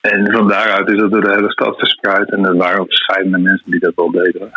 En 0.00 0.32
van 0.32 0.48
daaruit 0.48 0.90
is 0.90 0.98
dat 0.98 1.10
door 1.10 1.20
de 1.20 1.34
hele 1.34 1.50
stad 1.50 1.78
verspreid. 1.78 2.30
En 2.30 2.44
er 2.44 2.56
waren 2.56 2.86
verschillende 2.86 3.38
mensen 3.38 3.70
die 3.70 3.80
dat 3.80 3.92
wel 3.94 4.10
deden. 4.10 4.50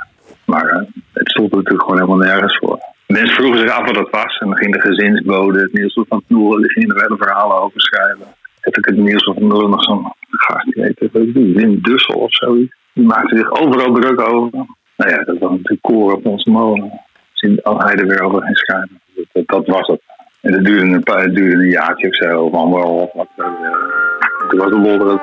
Maar 0.46 0.66
uh, 0.66 0.88
het 1.14 1.30
stond 1.30 1.52
natuurlijk 1.52 1.84
gewoon 1.84 2.00
helemaal 2.00 2.28
nergens 2.28 2.58
voor. 2.58 2.80
Mensen 3.08 3.36
vroegen 3.36 3.60
zich 3.60 3.72
af 3.72 3.86
wat 3.86 3.96
dat 3.96 4.10
was. 4.10 4.38
En 4.38 4.48
dan 4.48 4.58
ging 4.58 4.74
de 4.74 4.90
gezinsbode, 4.90 5.62
het 5.62 5.74
nieuws 5.74 6.02
van 6.08 6.24
Knoel, 6.28 6.58
die 6.58 6.72
gingen 6.72 6.96
er 6.96 7.02
hele 7.02 7.18
verhalen 7.18 7.62
over 7.62 7.82
schrijven. 7.82 8.28
Heb 8.60 8.78
ik 8.78 8.86
het 8.86 8.98
nieuws 8.98 9.24
van 9.24 9.36
Knoel 9.36 9.68
nog 9.68 9.84
zo'n 9.84 10.14
gast, 10.30 10.66
die 10.66 10.84
heette 10.84 11.10
Wim 11.54 11.82
Dussel 11.82 12.20
of 12.20 12.34
zoiets. 12.34 12.76
Die 12.94 13.06
maakte 13.06 13.38
zich 13.38 13.52
overal 13.52 13.94
druk 13.94 14.20
over. 14.20 14.66
Nou 14.98 15.12
ja, 15.12 15.24
dat 15.24 15.38
was 15.38 15.50
natuurlijk 15.50 15.82
koor 15.82 16.14
op 16.14 16.26
onze 16.26 16.50
molen. 16.50 16.92
Zien 17.34 17.60
hij 17.64 17.96
er 17.96 18.08
weer 18.08 18.22
over 18.22 18.44
ging 18.44 18.58
schrijven. 18.58 19.02
Dat, 19.34 19.48
dat, 19.48 19.68
was 19.68 19.88
het. 19.88 20.02
En 20.42 20.52
dat 20.52 20.64
duurde 20.64 20.96
een, 20.96 21.04
paar, 21.04 21.30
duurde 21.30 21.56
een 21.56 21.70
jaartje 21.70 22.08
of 22.08 22.16
zo, 22.16 22.42
of 22.42 22.54
anderhalf. 22.54 23.14
Wat, 23.14 23.28
uh, 23.38 23.46
was 24.48 24.70
de 24.70 24.78
lol 24.78 25.10
er 25.10 25.20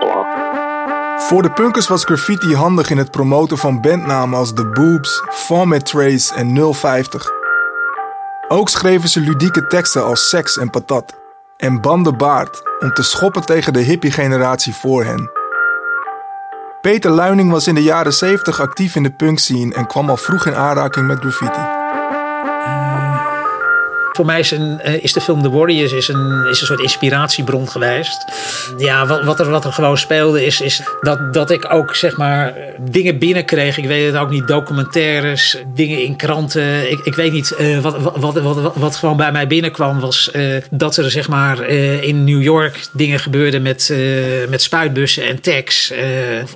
Voor 1.19 1.43
de 1.43 1.50
punkers 1.50 1.89
was 1.89 2.05
graffiti 2.05 2.55
handig 2.55 2.91
in 2.91 2.99
het 2.99 3.11
promoten 3.11 3.59
van 3.59 3.81
bandnamen 3.81 4.39
als 4.39 4.53
The 4.55 4.67
Boobs, 4.67 5.23
Format 5.31 5.87
Trace 5.87 6.35
en 6.35 6.75
050. 6.75 7.31
Ook 8.49 8.69
schreven 8.69 9.09
ze 9.09 9.21
ludieke 9.21 9.67
teksten 9.67 10.05
als 10.05 10.29
seks 10.29 10.59
en 10.59 10.71
patat. 10.71 11.19
En 11.57 11.81
banden 11.81 12.17
baard 12.17 12.62
om 12.79 12.93
te 12.93 13.03
schoppen 13.03 13.47
tegen 13.47 13.73
de 13.73 13.81
hippie-generatie 13.81 14.75
voor 14.75 15.05
hen. 15.05 15.31
Peter 16.81 17.11
Luining 17.11 17.50
was 17.50 17.67
in 17.67 17.75
de 17.75 17.83
jaren 17.83 18.12
70 18.12 18.61
actief 18.61 18.95
in 18.95 19.03
de 19.03 19.11
punkscene 19.11 19.75
en 19.75 19.87
kwam 19.87 20.11
al 20.11 20.17
vroeg 20.17 20.47
in 20.47 20.55
aanraking 20.55 21.07
met 21.07 21.21
graffiti 21.21 21.80
voor 24.21 24.29
mij 24.29 24.41
is, 24.41 24.50
een, 24.50 24.81
eh, 24.81 25.03
is 25.03 25.12
de 25.12 25.21
film 25.21 25.43
The 25.43 25.50
Warriors 25.50 25.93
is 25.93 26.09
een, 26.09 26.47
is 26.50 26.61
een 26.61 26.67
soort 26.67 26.81
inspiratiebron 26.81 27.69
geweest. 27.69 28.25
Ja, 28.79 29.07
wat, 29.07 29.25
wat, 29.25 29.41
er, 29.41 29.50
wat 29.50 29.65
er 29.65 29.73
gewoon 29.73 29.99
speelde 29.99 30.45
is, 30.45 30.61
is 30.61 30.83
dat, 31.00 31.35
dat 31.35 31.50
ik 31.50 31.73
ook 31.73 31.95
zeg 31.95 32.17
maar 32.17 32.55
dingen 32.79 33.19
binnenkreeg. 33.19 33.79
Ik 33.79 33.87
weet 33.87 34.07
het 34.07 34.23
ook 34.23 34.31
niet, 34.31 34.49
documentaires, 34.49 35.57
dingen 35.75 36.03
in 36.03 36.17
kranten. 36.17 36.91
Ik, 36.91 36.99
ik 36.99 37.15
weet 37.15 37.33
niet, 37.33 37.55
uh, 37.61 37.79
wat, 37.79 37.97
wat, 38.17 38.41
wat, 38.41 38.77
wat, 38.77 38.97
gewoon 38.97 39.17
bij 39.17 39.33
mij 39.33 39.47
binnenkwam 39.47 40.00
was 40.00 40.31
uh, 40.33 40.57
dat 40.71 40.97
er 40.97 41.11
zeg 41.11 41.29
maar 41.29 41.69
in 41.69 42.25
New 42.25 42.43
York 42.43 42.89
dingen 42.93 43.19
gebeurden 43.19 43.62
met, 43.62 43.95
met 44.49 44.62
spuitbussen 44.62 45.25
en 45.25 45.41
tags. 45.41 45.93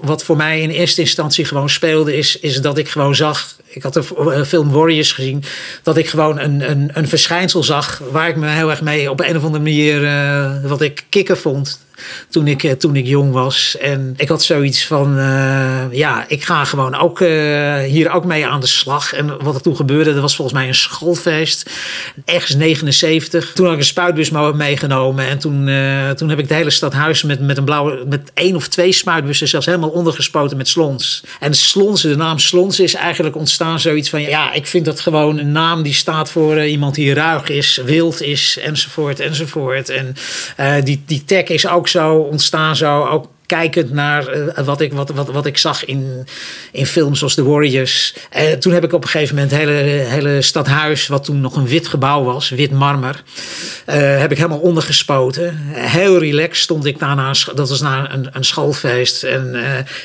wat 0.03 0.25
voor 0.25 0.37
mij 0.37 0.61
in 0.61 0.71
eerste 0.71 1.01
instantie 1.01 1.45
gewoon 1.45 1.71
speelde 1.71 2.17
is, 2.17 2.39
is 2.39 2.61
dat 2.61 2.79
ik 2.79 2.89
gewoon 2.89 3.15
zag 3.15 3.55
ik 3.75 3.83
had 3.83 3.95
de 3.95 4.45
film 4.47 4.71
Warriors 4.71 5.13
gezien, 5.13 5.43
dat 5.83 5.97
ik 5.97 6.09
gewoon 6.09 6.39
een, 6.39 6.71
een, 6.71 6.91
een 6.93 7.09
verschijnsel 7.09 7.63
zag 7.63 8.03
waar 8.11 8.29
ik 8.29 8.37
me 8.37 8.49
heel 8.49 8.71
erg 8.71 8.83
mee 8.83 9.11
op 9.11 9.21
een 9.21 9.37
of 9.37 9.45
andere 9.45 9.63
manier 9.63 10.03
uh, 10.03 10.65
wat 10.65 10.81
ik 10.81 11.05
kicken 11.09 11.39
vond 11.39 11.84
toen 12.29 12.47
ik, 12.47 12.63
eh, 12.63 12.73
toen 12.73 12.97
ik 12.97 13.07
jong 13.07 13.33
was. 13.33 13.77
En 13.81 14.15
ik 14.17 14.29
had 14.29 14.43
zoiets 14.43 14.87
van, 14.87 15.19
uh, 15.19 15.83
ja, 15.91 16.25
ik 16.29 16.45
ga 16.45 16.65
gewoon 16.65 16.95
ook 16.95 17.21
uh, 17.21 17.79
hier 17.79 18.11
ook 18.11 18.25
mee 18.25 18.47
aan 18.47 18.61
de 18.61 18.67
slag. 18.67 19.13
En 19.13 19.43
wat 19.43 19.55
er 19.55 19.61
toen 19.61 19.77
gebeurde, 19.77 20.13
dat 20.13 20.23
was 20.23 20.37
volgens 20.37 20.59
mij 20.59 20.69
een 20.69 20.75
schoolfeest. 20.75 21.71
Ergens 22.25 22.55
79. 22.55 23.53
Toen 23.53 23.65
had 23.65 23.75
ik 23.75 23.81
een 23.81 23.87
spuitbus 23.87 24.31
meegenomen. 24.31 25.29
En 25.29 25.39
toen, 25.39 25.71
toen 26.17 26.29
heb 26.29 26.39
ik 26.39 26.49
de 26.49 26.55
hele 26.55 26.71
stad 26.71 26.93
Huis 26.93 27.23
met, 27.23 27.41
met 27.41 27.57
een 27.57 27.65
blauwe, 27.65 28.05
met 28.09 28.31
één 28.35 28.57
of 28.57 28.69
twee 28.69 28.93
spuitbussen 28.93 29.49
zelfs 29.49 29.67
helemaal 29.67 29.89
ondergespoten 29.89 30.57
met 30.57 30.69
slons. 30.69 31.25
En 31.41 31.55
slons, 31.55 32.03
de 32.03 32.17
naam 32.17 32.39
slons 32.39 32.81
is 32.81 32.95
eigenlijk 32.95 33.37
ontstaan 33.37 33.81
zoiets 33.81 34.11
van, 34.11 34.23
ja, 34.23 34.53
ik 34.53 34.67
vind 34.67 34.85
dat 34.85 35.01
gewoon 35.01 35.39
een 35.39 35.53
naam 35.53 35.83
die 35.83 35.95
staat 35.95 36.31
voor 36.31 36.65
iemand 36.65 36.95
die 36.95 37.15
ruig 37.15 37.49
is, 37.49 37.81
wild 37.85 38.23
is, 38.23 38.59
enzovoort, 38.63 39.21
enzovoort. 39.21 39.89
En 39.89 40.17
die, 40.85 41.03
die 41.07 41.25
tag 41.25 41.43
is 41.43 41.67
ook 41.67 41.84
zo 41.89 42.17
ontstaan, 42.17 42.77
zo 42.77 43.05
ook 43.05 43.27
kijkend 43.47 43.93
naar 43.93 44.37
uh, 44.37 44.65
wat, 44.65 44.81
ik, 44.81 44.93
wat, 44.93 45.11
wat, 45.11 45.31
wat 45.31 45.47
ik 45.47 45.59
zag 45.59 45.85
in, 45.85 46.27
in 46.73 46.87
films 46.87 47.19
zoals 47.19 47.35
The 47.35 47.45
Warriors. 47.45 48.15
Uh, 48.37 48.53
toen 48.53 48.73
heb 48.73 48.85
ik 48.85 48.93
op 48.93 49.03
een 49.03 49.09
gegeven 49.09 49.35
moment 49.35 49.53
het 49.53 49.61
hele, 49.61 49.73
hele 50.09 50.43
stadhuis, 50.43 51.07
wat 51.07 51.25
toen 51.25 51.41
nog 51.41 51.57
een 51.57 51.67
wit 51.67 51.89
gebouw 51.89 52.23
was, 52.23 52.49
wit 52.49 52.71
marmer, 52.71 53.23
uh, 53.89 53.95
heb 53.97 54.31
ik 54.31 54.37
helemaal 54.37 54.59
ondergespoten. 54.59 55.57
heel 55.73 56.19
relaxed 56.19 56.63
stond 56.63 56.85
ik 56.85 56.99
daarna, 56.99 57.33
dat 57.55 57.69
was 57.69 57.81
na 57.81 58.13
een, 58.13 58.29
een 58.33 58.45
schoolfeest. 58.45 59.23
En 59.23 59.57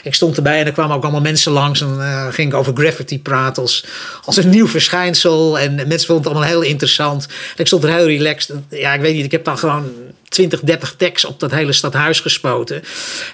ik 0.03 0.13
stond 0.13 0.38
erbij 0.38 0.59
en 0.59 0.65
er 0.65 0.71
kwamen 0.71 0.95
ook 0.95 1.03
allemaal 1.03 1.21
mensen 1.21 1.51
langs 1.51 1.81
en 1.81 2.00
ging 2.33 2.51
ik 2.51 2.57
over 2.57 2.74
graffiti 2.75 3.21
praten 3.21 3.62
als, 3.62 3.86
als 4.25 4.38
een 4.38 4.50
nieuw 4.50 4.67
verschijnsel. 4.67 5.59
En 5.59 5.75
mensen 5.75 6.07
vonden 6.07 6.15
het 6.15 6.27
allemaal 6.27 6.50
heel 6.50 6.62
interessant. 6.62 7.27
ik 7.55 7.67
stond 7.67 7.83
er 7.83 7.93
heel 7.93 8.05
relaxed. 8.05 8.55
Ja, 8.69 8.93
ik 8.93 9.01
weet 9.01 9.13
niet, 9.15 9.25
ik 9.25 9.31
heb 9.31 9.43
dan 9.43 9.57
gewoon 9.57 9.91
20, 10.29 10.62
30 10.62 10.93
tekst 10.98 11.25
op 11.25 11.39
dat 11.39 11.51
hele 11.51 11.74
stadhuis 11.74 12.19
gespoten. 12.19 12.81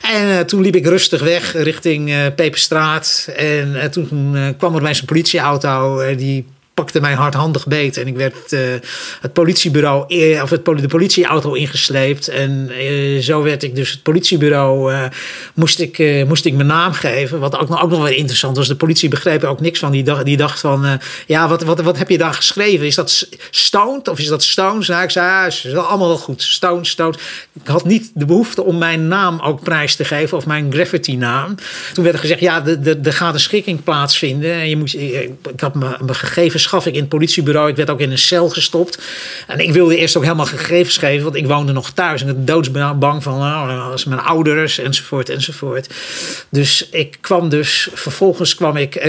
En 0.01 0.27
uh, 0.27 0.39
toen 0.39 0.61
liep 0.61 0.75
ik 0.75 0.85
rustig 0.85 1.21
weg 1.21 1.53
richting 1.53 2.09
uh, 2.09 2.25
Peperstraat. 2.35 3.29
En 3.35 3.75
uh, 3.75 3.83
toen 3.83 4.35
kwam 4.57 4.75
er 4.75 4.81
bij 4.81 4.93
zijn 4.93 5.05
politieauto. 5.05 6.15
die 6.15 6.45
pakte 6.75 7.01
mij 7.01 7.13
hardhandig 7.13 7.67
beet. 7.67 7.97
En 7.97 8.07
ik 8.07 8.15
werd 8.15 8.51
uh, 8.51 8.59
het 9.21 9.33
politiebureau, 9.33 10.03
of 10.41 10.49
het, 10.49 10.65
de 10.65 10.87
politieauto 10.87 11.53
ingesleept. 11.53 12.27
En 12.27 12.71
uh, 12.71 13.21
zo 13.21 13.43
werd 13.43 13.63
ik 13.63 13.75
dus 13.75 13.91
het 13.91 14.03
politiebureau, 14.03 14.93
uh, 14.93 15.05
moest, 15.53 15.79
ik, 15.79 16.25
moest 16.27 16.45
ik 16.45 16.53
mijn 16.53 16.67
naam 16.67 16.93
geven. 16.93 17.39
Wat 17.39 17.57
ook, 17.57 17.71
ook 17.83 17.89
nog 17.89 17.99
wel 17.99 18.07
interessant 18.07 18.57
was. 18.57 18.67
De 18.67 18.75
politie 18.75 19.09
begreep 19.09 19.43
er 19.43 19.49
ook 19.49 19.61
niks 19.61 19.79
van. 19.79 19.91
Die 19.91 20.03
dacht, 20.03 20.25
die 20.25 20.37
dacht 20.37 20.59
van, 20.59 20.99
ja, 21.27 21.47
wat, 21.47 21.63
wat, 21.63 21.81
wat 21.81 21.97
heb 21.97 22.09
je 22.09 22.17
daar 22.17 22.33
geschreven? 22.33 22.85
Is 22.85 22.95
dat 22.95 23.27
stoned 23.49 24.07
of 24.07 24.19
is 24.19 24.27
dat 24.27 24.43
stones? 24.43 24.87
Nou, 24.87 25.03
ik 25.03 25.09
zei, 25.09 25.27
ja, 25.27 25.45
is 25.45 25.75
allemaal 25.75 26.07
wel 26.07 26.17
goed. 26.17 26.43
Stone, 26.43 26.85
stone. 26.85 27.13
Ik 27.53 27.67
had 27.67 27.85
niet 27.85 28.11
de 28.13 28.25
behoefte 28.25 28.63
om 28.63 28.77
mijn 28.77 29.07
naam 29.07 29.39
ook 29.39 29.63
prijs 29.63 29.95
te 29.95 30.05
geven. 30.05 30.37
Of 30.37 30.45
mijn 30.45 30.73
graffiti 30.73 31.17
naam. 31.17 31.55
Toen 31.93 32.03
werd 32.03 32.15
er 32.15 32.21
gezegd, 32.21 32.39
ja, 32.39 32.65
er 33.03 33.13
gaat 33.13 33.33
een 33.33 33.39
schikking 33.39 33.83
plaatsvinden. 33.83 34.51
En 34.51 34.69
je 34.69 34.77
moet, 34.77 34.93
ik 34.93 35.59
had 35.59 35.75
mijn 35.75 36.15
gegevens 36.15 36.64
gaf 36.67 36.85
ik 36.85 36.93
in 36.93 36.99
het 36.99 37.09
politiebureau. 37.09 37.69
Ik 37.69 37.75
werd 37.75 37.89
ook 37.89 37.99
in 37.99 38.11
een 38.11 38.17
cel 38.17 38.49
gestopt. 38.49 38.99
En 39.47 39.59
ik 39.59 39.71
wilde 39.71 39.97
eerst 39.97 40.17
ook 40.17 40.23
helemaal 40.23 40.45
gegevens 40.45 40.97
geven, 40.97 41.23
want 41.23 41.35
ik 41.35 41.47
woonde 41.47 41.71
nog 41.71 41.91
thuis. 41.91 42.21
En 42.21 42.29
ik 42.29 42.47
doodsbang 42.47 43.23
van 43.23 43.39
nou, 43.39 43.91
als 43.91 44.05
mijn 44.05 44.21
ouders 44.21 44.77
enzovoort 44.77 45.29
enzovoort. 45.29 45.89
Dus 46.49 46.89
ik 46.89 47.17
kwam 47.21 47.49
dus, 47.49 47.89
vervolgens 47.93 48.55
kwam 48.55 48.77
ik, 48.77 48.95
uh, 48.95 49.03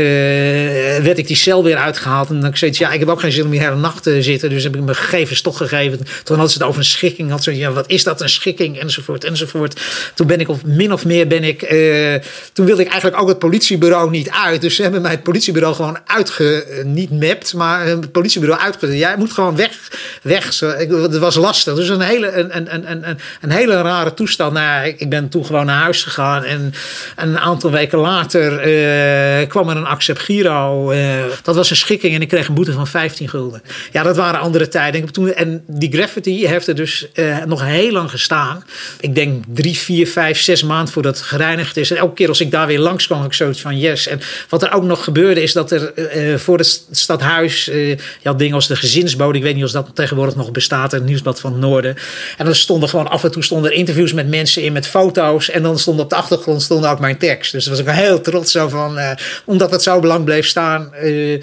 werd 1.03 1.19
ik 1.19 1.27
die 1.27 1.37
cel 1.37 1.65
weer 1.65 1.77
uitgehaald. 1.77 2.29
En 2.29 2.41
dan 2.41 2.51
ik 2.51 2.75
ja, 2.75 2.93
ik 2.93 3.01
heb 3.01 3.09
ook 3.09 3.21
geen 3.21 3.33
zin 3.33 3.45
om 3.45 3.51
hier 3.51 3.61
hele 3.61 3.77
nacht 3.77 4.03
te 4.03 4.23
zitten. 4.23 4.51
Dus 4.51 4.63
heb 4.63 4.77
ik 4.77 4.83
mijn 4.83 4.97
gegevens 4.97 5.41
toch 5.41 5.57
gegeven. 5.57 5.99
Toen 5.99 6.37
hadden 6.37 6.51
ze 6.51 6.59
het 6.59 6.67
over 6.67 6.81
een 6.81 6.87
schikking. 6.87 7.31
Had 7.31 7.43
ze, 7.43 7.57
ja, 7.57 7.73
wat 7.73 7.89
is 7.89 8.05
dat, 8.05 8.21
een 8.21 8.29
schikking? 8.29 8.79
Enzovoort 8.81 9.25
enzovoort. 9.25 9.81
Toen 10.15 10.27
ben 10.27 10.41
ik, 10.41 10.49
of 10.49 10.65
min 10.65 10.93
of 10.93 11.05
meer 11.05 11.27
ben 11.27 11.45
ik, 11.45 11.73
uh, 11.73 12.15
toen 12.53 12.67
wilde 12.67 12.83
ik 12.83 12.89
eigenlijk 12.89 13.23
ook 13.23 13.29
het 13.29 13.39
politiebureau 13.39 14.11
niet 14.11 14.31
uit. 14.31 14.61
Dus 14.61 14.75
ze 14.75 14.83
hebben 14.83 15.03
mij 15.03 15.11
het 15.11 15.23
politiebureau 15.23 15.75
gewoon 15.75 15.99
uitge, 16.07 16.83
niet 16.85 17.11
mapped 17.11 17.46
maar 17.53 17.87
het 17.87 18.13
politiebureau 18.13 18.61
uitgezet. 18.63 18.99
Jij 18.99 19.17
moet 19.17 19.33
gewoon 19.33 19.57
weg. 19.57 19.91
weg. 20.23 20.59
Het 20.59 21.19
was 21.19 21.35
lastig. 21.35 21.75
Dus 21.75 21.89
een 21.89 22.01
hele, 22.01 22.33
een, 22.33 22.57
een, 22.57 22.75
een, 22.75 23.09
een, 23.09 23.19
een 23.41 23.51
hele 23.51 23.83
rare 23.83 24.15
toestand. 24.15 24.53
Nou, 24.53 24.87
ik 24.97 25.09
ben 25.09 25.29
toen 25.29 25.45
gewoon 25.45 25.67
naar 25.67 25.83
huis 25.83 26.03
gegaan. 26.03 26.45
En 26.45 26.75
een 27.17 27.39
aantal 27.39 27.71
weken 27.71 27.99
later 27.99 28.53
uh, 28.53 29.49
kwam 29.49 29.69
er 29.69 29.77
een 29.77 29.87
Accept 29.87 30.21
Giro. 30.21 30.93
Uh, 30.93 31.25
dat 31.43 31.55
was 31.55 31.71
een 31.71 31.77
schikking 31.77 32.15
en 32.15 32.21
ik 32.21 32.29
kreeg 32.29 32.49
een 32.49 32.55
boete 32.55 32.73
van 32.73 32.87
15 32.87 33.29
gulden. 33.29 33.63
Ja, 33.93 34.03
dat 34.03 34.17
waren 34.17 34.41
andere 34.41 34.69
tijden. 34.69 35.13
Toen, 35.13 35.33
en 35.33 35.63
die 35.67 35.93
graffiti 35.93 36.47
heeft 36.47 36.67
er 36.67 36.75
dus 36.75 37.07
uh, 37.15 37.45
nog 37.45 37.65
heel 37.65 37.93
lang 37.93 38.11
gestaan. 38.11 38.65
Ik 39.01 39.15
denk 39.15 39.45
drie, 39.49 39.79
vier, 39.79 40.09
vijf, 40.09 40.41
zes 40.41 40.63
maanden 40.63 40.93
voordat 40.93 41.17
het 41.17 41.27
gereinigd 41.27 41.77
is. 41.77 41.91
En 41.91 41.97
elke 41.97 42.15
keer 42.15 42.29
als 42.29 42.41
ik 42.41 42.51
daar 42.51 42.67
weer 42.67 42.79
langs 42.79 43.07
kwam, 43.07 43.25
ik 43.25 43.33
zoiets 43.33 43.61
van 43.61 43.79
yes. 43.79 44.07
En 44.07 44.21
wat 44.49 44.63
er 44.63 44.73
ook 44.73 44.83
nog 44.83 45.05
gebeurde 45.05 45.43
is 45.43 45.53
dat 45.53 45.71
er 45.71 45.93
voor 46.39 46.59
het 46.59 46.87
stadhuis 46.91 47.36
uh, 47.45 47.89
je 47.89 47.99
had 48.23 48.39
dingen 48.39 48.55
als 48.55 48.67
de 48.67 48.77
gezinsbode. 48.77 49.39
Ik 49.39 49.45
weet 49.45 49.55
niet 49.55 49.65
of 49.65 49.71
dat 49.71 49.91
tegenwoordig 49.95 50.35
nog 50.37 50.51
bestaat. 50.51 50.93
Het 50.93 51.05
nieuwsblad 51.05 51.41
van 51.41 51.53
het 51.53 51.61
Noorden. 51.61 51.97
En 52.37 52.45
dan 52.45 52.55
stonden 52.55 52.89
gewoon 52.89 53.09
af 53.09 53.25
en 53.25 53.31
toe 53.31 53.45
stonden 53.45 53.71
er 53.71 53.77
interviews 53.77 54.13
met 54.13 54.29
mensen 54.29 54.63
in 54.63 54.73
met 54.73 54.87
foto's. 54.87 55.51
En 55.51 55.63
dan 55.63 55.79
stond 55.79 56.01
op 56.01 56.11
de 56.11 56.17
achtergrond 56.17 56.63
stond 56.63 56.87
ook 56.87 57.01
mijn 57.01 57.19
tekst. 57.19 57.53
Dus 57.53 57.65
daar 57.65 57.75
was 57.75 57.85
ik 57.85 58.01
heel 58.01 58.21
trots 58.21 58.53
zo 58.53 58.69
van. 58.69 58.99
Uh, 58.99 59.11
omdat 59.45 59.71
het 59.71 59.83
zo 59.83 60.01
belang 60.01 60.25
bleef 60.25 60.47
staan. 60.47 60.91
Uh, 61.03 61.43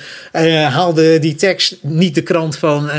haalde 0.67 1.19
die 1.19 1.35
tekst 1.35 1.75
niet 1.81 2.15
de 2.15 2.21
krant 2.21 2.57
van 2.57 2.89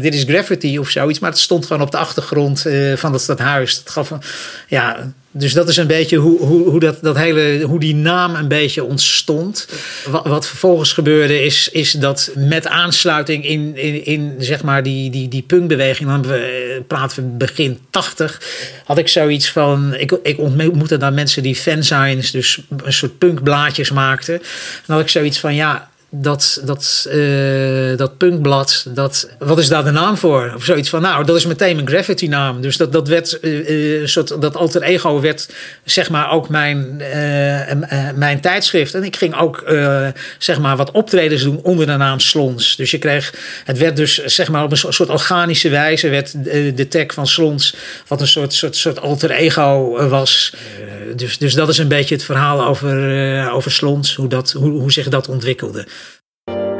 dit 0.00 0.14
is 0.14 0.24
graffiti 0.24 0.78
of 0.78 0.88
zoiets. 0.88 1.18
Maar 1.18 1.30
het 1.30 1.38
stond 1.38 1.66
gewoon 1.66 1.82
op 1.82 1.90
de 1.90 1.96
achtergrond 1.96 2.66
van 2.94 3.12
dat 3.12 3.20
stadhuis. 3.20 3.76
Dat 3.76 3.92
gaf 3.92 4.10
een, 4.10 4.22
ja, 4.68 5.12
dus 5.38 5.52
dat 5.52 5.68
is 5.68 5.76
een 5.76 5.86
beetje 5.86 6.16
hoe, 6.16 6.38
hoe, 6.38 6.68
hoe, 6.68 6.80
dat, 6.80 6.98
dat 7.02 7.16
hele, 7.16 7.62
hoe 7.62 7.80
die 7.80 7.94
naam 7.94 8.34
een 8.34 8.48
beetje 8.48 8.84
ontstond. 8.84 9.68
Wat, 10.08 10.26
wat 10.26 10.46
vervolgens 10.46 10.92
gebeurde 10.92 11.42
is, 11.42 11.68
is 11.68 11.92
dat 11.92 12.30
met 12.34 12.66
aansluiting 12.66 13.46
in, 13.46 13.76
in, 13.76 14.04
in 14.04 14.34
zeg 14.38 14.62
maar 14.62 14.82
die, 14.82 15.10
die, 15.10 15.28
die 15.28 15.42
punkbeweging, 15.42 16.08
dan 16.08 16.22
we, 16.22 16.82
praten 16.86 17.22
we 17.22 17.28
begin 17.28 17.78
80, 17.90 18.40
had 18.84 18.98
ik 18.98 19.08
zoiets 19.08 19.50
van, 19.50 19.94
ik, 19.94 20.18
ik 20.22 20.38
ontmoette 20.38 20.96
daar 20.96 21.12
mensen 21.12 21.42
die 21.42 21.56
fanzines, 21.56 22.30
dus 22.30 22.60
een 22.84 22.92
soort 22.92 23.18
punkblaadjes 23.18 23.90
maakten. 23.90 24.34
En 24.34 24.82
dan 24.86 24.96
had 24.96 25.04
ik 25.04 25.10
zoiets 25.10 25.38
van, 25.38 25.54
ja, 25.54 25.90
dat, 26.10 26.60
dat, 26.64 27.06
uh, 27.12 27.96
dat 27.96 28.16
punkblad, 28.16 28.86
dat, 28.88 29.28
wat 29.38 29.58
is 29.58 29.68
daar 29.68 29.84
de 29.84 29.90
naam 29.90 30.16
voor? 30.16 30.52
Of 30.56 30.64
zoiets 30.64 30.88
van, 30.88 31.02
nou, 31.02 31.24
dat 31.24 31.36
is 31.36 31.46
meteen 31.46 31.74
mijn 31.74 31.88
graffiti 31.88 32.28
naam. 32.28 32.60
Dus 32.60 32.76
dat, 32.76 32.92
dat 32.92 33.08
werd, 33.08 33.38
uh, 33.42 34.06
soort, 34.06 34.40
dat 34.40 34.56
alter 34.56 34.82
ego 34.82 35.20
werd, 35.20 35.48
zeg 35.84 36.10
maar, 36.10 36.30
ook 36.30 36.48
mijn, 36.48 37.02
mijn 38.14 38.40
tijdschrift. 38.40 38.94
En 38.94 39.04
ik 39.04 39.16
ging 39.16 39.40
ook, 39.40 39.64
zeg 40.38 40.60
maar, 40.60 40.76
wat 40.76 40.90
optredens 40.90 41.42
doen 41.42 41.60
onder 41.62 41.86
de 41.86 41.96
naam 41.96 42.20
Slons. 42.20 42.76
Dus 42.76 42.90
je 42.90 42.98
kreeg, 42.98 43.34
het 43.64 43.78
werd 43.78 43.96
dus, 43.96 44.24
zeg 44.24 44.50
maar, 44.50 44.62
op 44.62 44.70
een 44.70 44.76
soort 44.76 45.08
organische 45.08 45.68
wijze 45.68 46.08
werd 46.08 46.44
de 46.76 46.88
tag 46.88 47.06
van 47.14 47.26
Slons, 47.26 47.74
wat 48.06 48.20
een 48.20 48.28
soort, 48.28 48.52
soort, 48.52 48.76
soort 48.76 49.00
alter 49.00 49.30
ego 49.30 50.08
was. 50.08 50.52
dus, 51.16 51.38
dus 51.38 51.54
dat 51.54 51.68
is 51.68 51.78
een 51.78 51.88
beetje 51.88 52.14
het 52.14 52.24
verhaal 52.24 52.64
over, 52.64 53.50
over 53.50 53.70
Slons, 53.70 54.14
hoe, 54.14 54.28
dat, 54.28 54.52
hoe, 54.52 54.70
hoe 54.70 54.92
zich 54.92 55.08
dat 55.08 55.28
ontwikkelde. 55.28 55.86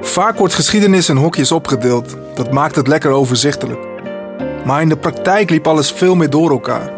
Vaak 0.06 0.38
wordt 0.38 0.54
geschiedenis 0.54 1.08
in 1.08 1.16
hokjes 1.16 1.52
opgedeeld. 1.52 2.16
Dat 2.34 2.52
maakt 2.52 2.76
het 2.76 2.86
lekker 2.86 3.10
overzichtelijk. 3.10 3.78
Maar 4.64 4.82
in 4.82 4.88
de 4.88 4.96
praktijk 4.96 5.50
liep 5.50 5.66
alles 5.66 5.92
veel 5.92 6.14
meer 6.14 6.30
door 6.30 6.50
elkaar. 6.50 6.90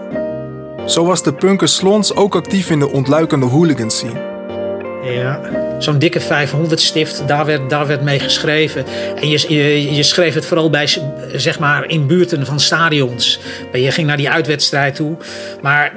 Zo 0.87 1.05
was 1.05 1.23
de 1.23 1.33
punker 1.33 1.69
Slons 1.69 2.15
ook 2.15 2.35
actief 2.35 2.71
in 2.71 2.79
de 2.79 2.91
ontluikende 2.91 3.47
hooligan 3.47 3.91
scene. 3.91 4.27
Ja, 5.03 5.41
zo'n 5.79 5.99
dikke 5.99 6.21
500 6.21 6.81
stift, 6.81 7.23
daar 7.27 7.45
werd, 7.45 7.71
daar 7.71 7.87
werd 7.87 8.03
mee 8.03 8.19
geschreven. 8.19 8.85
En 9.17 9.29
je, 9.29 9.55
je, 9.55 9.95
je, 9.95 10.03
schreef 10.03 10.35
het 10.35 10.47
vooral 10.47 10.71
bij, 10.71 10.89
zeg 11.35 11.59
maar, 11.59 11.89
in 11.89 12.07
buurten 12.07 12.47
van 12.47 12.61
stadions. 12.61 13.41
Je 13.73 13.91
ging 13.91 14.07
naar 14.07 14.17
die 14.17 14.31
uitwedstrijd 14.31 14.95
toe. 14.95 15.17
Maar 15.63 15.93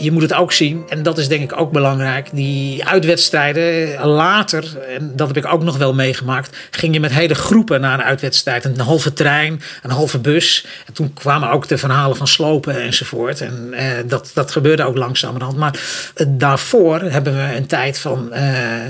je 0.00 0.12
moet 0.12 0.22
het 0.22 0.34
ook 0.34 0.52
zien, 0.52 0.84
en 0.88 1.02
dat 1.02 1.18
is 1.18 1.28
denk 1.28 1.42
ik 1.42 1.60
ook 1.60 1.72
belangrijk, 1.72 2.28
die 2.32 2.84
uitwedstrijden 2.84 4.06
later, 4.06 4.64
en 4.96 5.12
dat 5.16 5.28
heb 5.28 5.36
ik 5.36 5.52
ook 5.52 5.62
nog 5.62 5.76
wel 5.76 5.94
meegemaakt, 5.94 6.56
ging 6.70 6.94
je 6.94 7.00
met 7.00 7.12
hele 7.12 7.34
groepen 7.34 7.80
naar 7.80 7.98
een 7.98 8.04
uitwedstrijd. 8.04 8.64
Een 8.64 8.80
halve 8.80 9.12
trein, 9.12 9.62
een 9.82 9.90
halve 9.90 10.18
bus. 10.18 10.66
En 10.86 10.92
toen 10.92 11.12
kwamen 11.12 11.50
ook 11.50 11.68
de 11.68 11.78
verhalen 11.78 12.16
van 12.16 12.26
slopen 12.26 12.82
enzovoort. 12.82 13.40
En 13.40 13.68
eh, 13.72 13.86
dat, 14.06 14.30
dat 14.34 14.50
gebeurde 14.50 14.84
ook 14.84 14.96
langzamerhand. 14.96 15.56
Maar 15.56 15.80
eh, 16.14 16.26
daarvoor 16.28 17.00
hebben 17.00 17.36
we 17.36 17.56
een 17.56 17.66
tijd 17.66 17.98
van, 17.98 18.32
eh, 18.32 18.42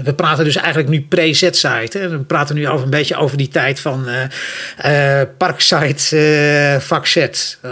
we 0.05 0.15
praten 0.15 0.45
dus 0.45 0.57
eigenlijk 0.57 0.89
nu 0.89 1.07
pre-Z-site. 1.09 2.09
We 2.09 2.19
praten 2.19 2.55
nu 2.55 2.69
over 2.69 2.85
een 2.85 2.91
beetje 2.91 3.17
over 3.17 3.37
die 3.37 3.49
tijd 3.49 3.81
van 3.81 4.09
uh, 4.09 5.21
Parksite, 5.37 6.77
vak. 6.81 7.01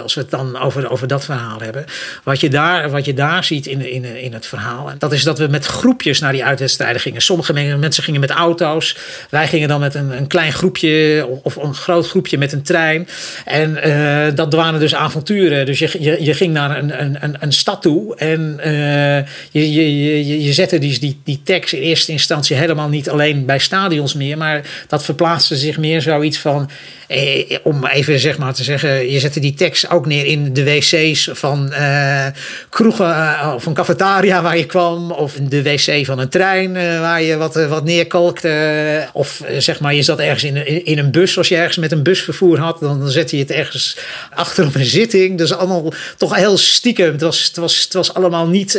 Als 0.02 0.14
we 0.14 0.20
het 0.20 0.30
dan 0.30 0.58
over, 0.58 0.90
over 0.90 1.06
dat 1.06 1.24
verhaal 1.24 1.60
hebben. 1.60 1.84
Wat 2.24 2.40
je 2.40 2.48
daar, 2.48 2.90
wat 2.90 3.04
je 3.04 3.14
daar 3.20 3.44
ziet 3.44 3.66
in, 3.66 3.92
in, 3.92 4.04
in 4.04 4.32
het 4.32 4.46
verhaal. 4.46 4.92
Dat 4.98 5.12
is 5.12 5.22
dat 5.22 5.38
we 5.38 5.46
met 5.46 5.66
groepjes 5.66 6.20
naar 6.20 6.32
die 6.32 6.44
uitwedstrijden 6.44 7.00
gingen. 7.00 7.22
Sommige 7.22 7.52
mensen 7.52 8.02
gingen 8.02 8.20
met 8.20 8.30
auto's. 8.30 8.96
Wij 9.30 9.48
gingen 9.48 9.68
dan 9.68 9.80
met 9.80 9.94
een, 9.94 10.16
een 10.16 10.26
klein 10.26 10.52
groepje 10.52 11.26
of 11.42 11.56
een 11.56 11.74
groot 11.74 12.08
groepje 12.08 12.38
met 12.38 12.52
een 12.52 12.62
trein. 12.62 13.08
En 13.44 13.88
uh, 13.88 14.26
dat 14.34 14.52
waren 14.52 14.80
dus 14.80 14.94
avonturen. 14.94 15.66
Dus 15.66 15.78
je, 15.78 15.96
je, 16.00 16.24
je 16.24 16.34
ging 16.34 16.52
naar 16.52 16.78
een, 16.78 17.02
een, 17.02 17.36
een 17.40 17.52
stad 17.52 17.82
toe 17.82 18.16
en 18.16 18.56
uh, 18.58 19.16
je, 19.50 19.72
je, 19.72 20.26
je, 20.26 20.42
je 20.42 20.52
zette 20.52 20.78
die, 20.78 20.98
die, 20.98 21.20
die 21.24 21.40
tekst 21.44 21.72
in 21.72 21.82
eerste 21.82 22.12
instantie 22.12 22.56
helemaal 22.56 22.88
niet 22.88 23.10
alleen 23.10 23.44
bij 23.44 23.58
stadions 23.58 24.14
meer. 24.14 24.36
Maar 24.36 24.62
dat 24.88 25.04
verplaatste 25.04 25.56
zich 25.56 25.78
meer 25.78 26.02
zoiets 26.02 26.38
van 26.38 26.70
eh, 27.10 27.58
om 27.62 27.86
even 27.86 28.18
zeg 28.18 28.38
maar 28.38 28.54
te 28.54 28.64
zeggen, 28.64 29.10
je 29.10 29.20
zette 29.20 29.40
die 29.40 29.54
tekst 29.54 29.90
ook 29.90 30.06
neer 30.06 30.26
in 30.26 30.52
de 30.52 30.64
wc's 30.64 31.28
van 31.32 31.72
uh, 31.72 32.26
kroegen 32.68 32.99
uh, 33.00 33.52
of 33.54 33.66
een 33.66 33.74
cafetaria 33.74 34.42
waar 34.42 34.56
je 34.56 34.66
kwam, 34.66 35.10
of 35.10 35.32
de 35.32 35.62
wc 35.62 36.06
van 36.06 36.18
een 36.18 36.28
trein 36.28 36.74
uh, 36.74 37.00
waar 37.00 37.22
je 37.22 37.36
wat, 37.36 37.66
wat 37.66 37.84
neerkalkte. 37.84 39.08
of 39.12 39.42
zeg 39.58 39.80
maar, 39.80 39.94
je 39.94 40.02
zat 40.02 40.18
ergens 40.18 40.44
in, 40.44 40.84
in 40.84 40.98
een 40.98 41.10
bus, 41.10 41.38
als 41.38 41.48
je 41.48 41.56
ergens 41.56 41.76
met 41.76 41.92
een 41.92 42.02
busvervoer 42.02 42.58
had, 42.58 42.80
dan, 42.80 43.08
zette 43.08 43.36
je 43.36 43.42
het 43.42 43.52
ergens 43.52 43.96
achter 44.34 44.66
op 44.66 44.74
een 44.74 44.84
zitting. 44.84 45.38
Dus 45.38 45.52
allemaal 45.52 45.92
toch 46.16 46.34
heel 46.36 46.56
stiekem. 46.56 47.12
Het 47.12 47.20
was, 47.20 47.44
het 47.44 47.56
was, 47.56 47.80
het 47.80 47.92
was 47.92 48.14
allemaal 48.14 48.48
niet 48.48 48.72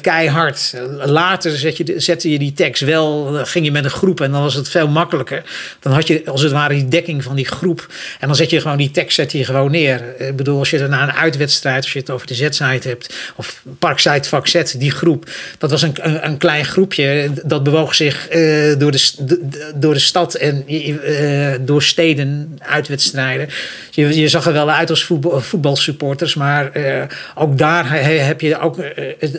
keihard. 0.00 0.74
Later 1.04 1.58
zet 1.58 1.76
je, 1.76 1.94
zette 1.96 2.30
je 2.30 2.38
die 2.38 2.52
tekst 2.52 2.82
wel, 2.82 3.24
ging 3.44 3.64
je 3.64 3.72
met 3.72 3.84
een 3.84 3.90
groep 3.90 4.20
en 4.20 4.30
dan 4.30 4.42
was 4.42 4.54
het 4.54 4.68
veel 4.68 4.88
makkelijker. 4.88 5.42
Dan 5.80 5.92
had 5.92 6.06
je 6.06 6.22
als 6.26 6.42
het 6.42 6.52
ware 6.52 6.74
die 6.74 6.88
dekking 6.88 7.22
van 7.22 7.36
die 7.36 7.46
groep. 7.46 7.86
En 8.20 8.26
dan 8.26 8.36
zet 8.36 8.50
je 8.50 8.60
gewoon 8.60 8.76
die 8.76 8.90
tekst 8.90 9.14
zet 9.14 9.32
je 9.32 9.44
gewoon 9.44 9.70
neer. 9.70 10.20
Ik 10.20 10.36
bedoel, 10.36 10.58
als 10.58 10.70
je 10.70 10.78
er 10.78 10.88
na 10.88 11.02
een 11.02 11.12
uitwedstrijd, 11.12 11.82
als 11.82 11.92
je 11.92 11.98
het 11.98 12.10
over 12.10 12.26
de 12.26 12.34
Z-site 12.34 12.88
hebt, 12.88 13.14
of 13.36 13.53
Parkside 13.78 14.42
Z, 14.42 14.72
die 14.72 14.90
groep, 14.90 15.30
dat 15.58 15.70
was 15.70 15.82
een, 15.82 15.94
een, 16.00 16.26
een 16.26 16.36
klein 16.36 16.64
groepje. 16.64 17.30
Dat 17.44 17.62
bewoog 17.62 17.94
zich 17.94 18.34
uh, 18.34 18.78
door, 18.78 18.92
de, 18.92 19.38
door 19.74 19.94
de 19.94 20.00
stad 20.00 20.34
en 20.34 20.64
uh, 20.74 21.54
door 21.60 21.82
steden, 21.82 22.58
uitwedstrijden. 22.58 23.48
Je, 23.90 24.20
je 24.20 24.28
zag 24.28 24.46
er 24.46 24.52
wel 24.52 24.70
uit 24.70 24.90
als 24.90 25.04
voetbal, 25.04 25.40
voetbalsupporters, 25.40 26.34
maar 26.34 26.70
uh, 26.76 27.02
ook 27.34 27.58
daar 27.58 28.02
heb 28.02 28.40
je 28.40 28.58
ook 28.58 28.76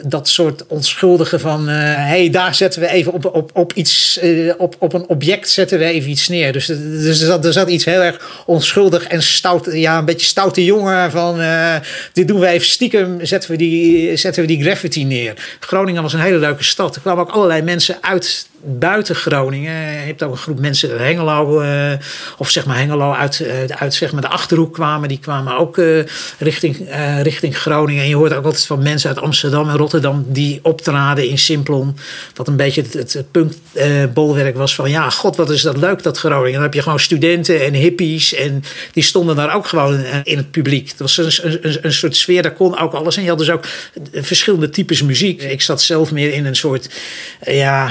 dat 0.06 0.28
soort 0.28 0.68
onschuldige 0.68 1.40
van, 1.40 1.68
hé, 1.68 1.94
hey, 1.94 2.30
daar 2.30 2.56
zetten 2.56 2.82
we 2.82 2.90
even 2.90 3.14
op, 3.14 3.26
op, 3.26 3.50
op 3.54 3.74
iets, 3.74 4.20
op, 4.58 4.76
op 4.80 4.94
een 4.94 5.08
object 5.08 5.50
zetten 5.50 5.80
we 5.80 5.86
even 5.86 6.10
iets 6.10 6.28
neer. 6.28 6.54
Dus, 6.54 6.66
dus 6.66 7.22
er, 7.22 7.28
zat, 7.28 7.46
er 7.46 7.54
zat 7.54 7.70
iets 7.70 7.86
heel 7.86 8.02
erg 8.02 8.44
onschuldig 8.46 9.08
en 9.08 9.24
stout, 9.24 9.70
ja, 9.72 9.98
een 9.98 10.06
beetje 10.06 10.28
stoute 10.28 10.66
jongen 10.66 11.12
van 11.12 11.40
dit 12.14 12.28
doen 12.28 12.40
we 12.40 12.48
even 12.48 12.68
stiekem, 12.68 13.26
zetten 13.26 13.52
we, 13.52 13.58
die, 13.58 14.05
zetten 14.14 14.42
we 14.42 14.48
die 14.48 14.64
graffiti 14.64 15.04
neer. 15.04 15.58
Groningen 15.60 16.02
was 16.02 16.14
een 16.14 16.20
hele 16.20 16.38
leuke 16.38 16.64
stad. 16.64 16.96
Er 16.96 17.02
kwamen 17.02 17.24
ook 17.24 17.32
allerlei 17.32 17.62
mensen 17.62 17.98
uit 18.02 18.48
buiten 18.64 19.16
Groningen. 19.16 19.92
Je 19.92 20.06
hebt 20.06 20.24
ook 20.24 20.32
een 20.32 20.38
groep 20.38 20.60
mensen 20.60 20.92
uit 20.92 21.00
Hengelo, 21.00 21.62
uh, 21.62 21.92
of 22.38 22.50
zeg 22.50 22.66
maar 22.66 22.78
Hengelo 22.78 23.14
uit, 23.14 23.40
uh, 23.40 23.76
uit 23.78 23.94
zeg 23.94 24.12
maar 24.12 24.22
de 24.22 24.28
Achterhoek 24.28 24.74
kwamen. 24.74 25.10
Die 25.10 25.20
kwamen 25.20 25.58
ook 25.58 25.80
richting, 26.40 26.88
richting 27.22 27.58
Groningen. 27.58 28.04
En 28.04 28.10
je 28.10 28.16
hoort 28.16 28.34
ook 28.34 28.46
altijd 28.46 28.66
van 28.66 28.84
mensen 28.84 29.10
uit 29.10 29.20
Amsterdam 29.20 29.70
en 29.70 29.78
Rotterdam 29.78 30.26
die 30.28 30.60
optraden 30.62 31.30
in 31.30 31.38
Simplon. 31.38 31.98
Wat 32.36 32.48
een 32.48 32.56
beetje 32.56 32.82
het, 32.82 33.14
het 33.14 34.56
was 34.56 34.76
van 34.76 34.90
ja, 34.90 35.10
god 35.10 35.36
wat 35.36 35.50
is 35.50 35.62
dat 35.62 35.78
leuk 35.78 36.04
dat 36.04 36.18
Groningen. 36.18 36.54
Dan 36.54 36.62
heb 36.62 36.74
je 36.74 36.82
gewoon 36.82 37.00
studenten 37.00 37.66
en 37.66 37.74
hippies 37.74 38.34
en 38.34 38.64
die 38.92 39.04
stonden 39.04 39.36
daar 39.36 39.56
ook 39.56 39.68
gewoon 39.68 40.04
in 40.24 40.38
het 40.38 40.51
publiek. 40.51 40.90
Het 40.90 41.00
was 41.00 41.18
een, 41.18 41.60
een, 41.62 41.77
een 41.82 41.94
soort 41.94 42.16
sfeer, 42.16 42.42
daar 42.42 42.53
kon 42.53 42.79
ook 42.79 42.94
alles. 42.94 43.18
En 43.18 43.24
je 43.24 43.29
had 43.29 43.38
dus 43.38 43.50
ook 43.50 43.66
verschillende 44.14 44.70
types 44.70 45.01
muziek. 45.01 45.42
Ik 45.42 45.62
zat 45.62 45.82
zelf 45.82 46.12
meer 46.12 46.34
in 46.34 46.46
een 46.46 46.56
soort 46.56 46.90
ja 47.46 47.90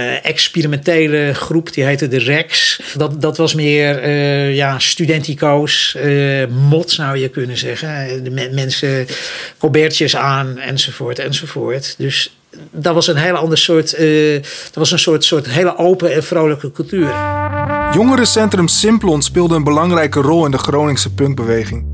uh, 0.00 0.24
experimentele 0.24 1.30
groep, 1.34 1.72
die 1.72 1.84
heette 1.84 2.08
de 2.08 2.18
Rex. 2.18 2.80
Dat, 2.96 3.20
dat 3.20 3.36
was 3.36 3.54
meer 3.54 4.04
uh, 4.04 4.54
ja, 4.54 4.78
studentico's, 4.78 5.96
uh, 5.96 6.46
mot 6.46 6.90
zou 6.90 7.16
je 7.18 7.28
kunnen 7.28 7.56
zeggen. 7.56 8.24
De 8.24 8.50
mensen, 8.52 9.06
colbertjes 9.58 10.16
aan, 10.16 10.58
enzovoort, 10.58 11.18
enzovoort. 11.18 11.94
Dus 11.98 12.34
dat 12.70 12.94
was 12.94 13.06
een 13.06 13.16
hele 13.16 13.36
ander 13.36 13.58
soort, 13.58 13.90
dat 14.64 14.74
was 14.74 14.90
een 14.90 14.98
soort, 14.98 15.24
soort 15.24 15.50
hele 15.50 15.76
open 15.78 16.14
en 16.14 16.24
vrolijke 16.24 16.70
cultuur. 16.70 17.14
Jongerencentrum 17.94 18.68
Simplon 18.68 19.22
speelde 19.22 19.54
een 19.54 19.64
belangrijke 19.64 20.20
rol 20.20 20.44
in 20.44 20.50
de 20.50 20.58
Groningse 20.58 21.14
punkbeweging. 21.14 21.84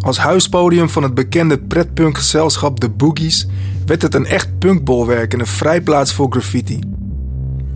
Als 0.00 0.18
huispodium 0.18 0.88
van 0.88 1.02
het 1.02 1.14
bekende 1.14 1.58
pretpunkgezelschap 1.58 2.80
The 2.80 2.88
Boogies 2.88 3.46
werd 3.86 4.02
het 4.02 4.14
een 4.14 4.26
echt 4.26 4.58
punkbolwerk 4.58 5.32
en 5.32 5.40
een 5.40 5.46
vrijplaats 5.46 6.12
voor 6.12 6.30
graffiti. 6.30 6.78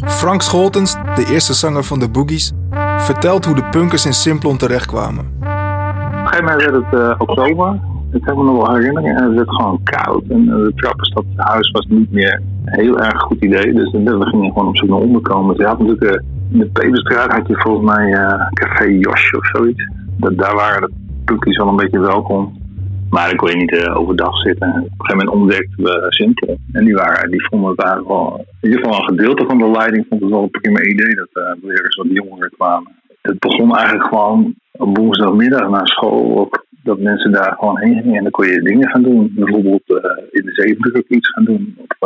Frank 0.04 0.42
Scholtens, 0.42 0.94
de 1.14 1.26
eerste 1.32 1.54
zanger 1.54 1.84
van 1.84 1.98
de 1.98 2.08
Boogies, 2.08 2.52
vertelt 2.98 3.44
hoe 3.44 3.54
de 3.54 3.64
punkers 3.64 4.06
in 4.06 4.12
Simplon 4.12 4.56
terechtkwamen. 4.56 5.24
Op 5.40 5.46
een 5.46 6.26
gegeven 6.26 6.44
moment 6.44 6.62
werd 6.62 6.74
het 6.74 7.00
uh, 7.00 7.14
oktober. 7.18 7.78
Ik 8.12 8.24
heb 8.24 8.36
me 8.36 8.44
nog 8.44 8.66
wel 8.66 8.74
herinneren. 8.74 9.16
En 9.16 9.24
het 9.24 9.34
werd 9.34 9.50
gewoon 9.50 9.80
koud. 9.82 10.22
En 10.28 10.42
uh, 10.42 10.54
de 10.54 10.72
trappenstadhuis 10.74 11.70
was 11.70 11.86
niet 11.88 12.12
meer 12.12 12.42
een 12.64 12.80
heel 12.80 12.98
erg 12.98 13.20
goed 13.20 13.44
idee. 13.44 13.72
Dus 13.72 13.92
we 13.92 14.26
gingen 14.26 14.52
gewoon 14.52 14.68
op 14.68 14.76
zoek 14.76 14.88
naar 14.88 14.98
onderkomen. 14.98 15.56
Je 15.56 15.66
had 15.66 15.78
natuurlijk 15.78 16.22
in 16.50 16.58
de 16.58 16.66
Peperstraat 16.66 17.32
had 17.32 17.46
je 17.46 17.56
volgens 17.56 17.94
mij 17.94 18.12
Café 18.52 18.84
Josje 18.84 19.38
of 19.38 19.46
zoiets. 19.46 19.88
Dat, 20.16 20.38
daar 20.38 20.54
waren 20.54 20.80
de 20.80 20.90
punkies 21.24 21.56
wel 21.56 21.68
een 21.68 21.76
beetje 21.76 22.00
welkom. 22.00 22.64
Maar 23.10 23.28
dan 23.28 23.36
kon 23.36 23.50
je 23.50 23.56
niet 23.56 23.72
uh, 23.72 23.98
overdag 23.98 24.36
zitten. 24.36 24.68
Op 24.68 24.74
een 24.76 25.06
gegeven 25.06 25.16
moment 25.16 25.28
ontdekten 25.28 25.84
we 25.84 26.06
Simpel. 26.08 26.56
En 26.72 26.84
die, 26.84 26.94
waren, 26.94 27.30
die 27.30 27.46
vonden 27.48 27.70
het 27.70 27.80
eigenlijk 27.82 28.10
wel... 28.10 28.44
In 28.60 28.68
ieder 28.70 28.84
geval 28.84 28.98
een 28.98 29.08
gedeelte 29.08 29.44
van 29.46 29.58
de 29.58 29.70
leiding 29.70 30.06
vond 30.08 30.20
het 30.20 30.30
wel 30.30 30.42
een 30.42 30.50
prima 30.50 30.80
idee 30.80 31.14
dat 31.14 31.28
uh, 31.32 31.62
weer 31.62 31.84
eens 31.84 31.96
wat 31.96 32.06
jongeren 32.08 32.50
kwamen. 32.50 32.92
Het 33.22 33.38
begon 33.38 33.76
eigenlijk 33.76 34.08
gewoon 34.08 34.54
op 34.72 34.96
woensdagmiddag 34.98 35.68
na 35.68 35.84
school. 35.84 36.38
Ook 36.38 36.66
dat 36.82 36.98
mensen 36.98 37.32
daar 37.32 37.56
gewoon 37.58 37.78
heen 37.78 38.02
gingen. 38.02 38.16
En 38.16 38.22
dan 38.22 38.30
kon 38.30 38.46
je 38.46 38.62
dingen 38.62 38.90
gaan 38.90 39.02
doen. 39.02 39.32
Bijvoorbeeld 39.34 39.82
uh, 39.86 39.96
in 40.30 40.44
de 40.44 40.52
zeebrug 40.52 41.08
iets 41.08 41.28
gaan 41.28 41.44
doen. 41.44 41.78
Of 41.78 41.98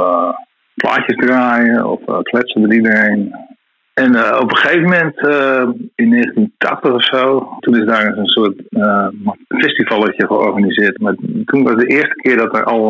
plaatjes 0.74 1.16
draaien. 1.16 1.90
Of 1.90 2.22
kletsen 2.22 2.60
met 2.60 2.74
iedereen. 2.74 3.34
En 4.04 4.12
uh, 4.14 4.38
op 4.40 4.50
een 4.50 4.56
gegeven 4.56 4.82
moment, 4.82 5.16
uh, 5.18 5.68
in 5.94 6.10
1980 6.10 6.92
of 6.92 7.04
zo, 7.04 7.56
toen 7.60 7.76
is 7.76 7.86
daar 7.86 8.16
een 8.16 8.28
soort 8.28 8.62
uh, 8.70 9.08
festivalletje 9.48 10.26
georganiseerd. 10.26 11.00
Maar 11.00 11.14
toen 11.44 11.62
was 11.62 11.74
de 11.74 11.86
eerste 11.86 12.14
keer 12.14 12.36
dat 12.36 12.56
er 12.56 12.64
al 12.64 12.82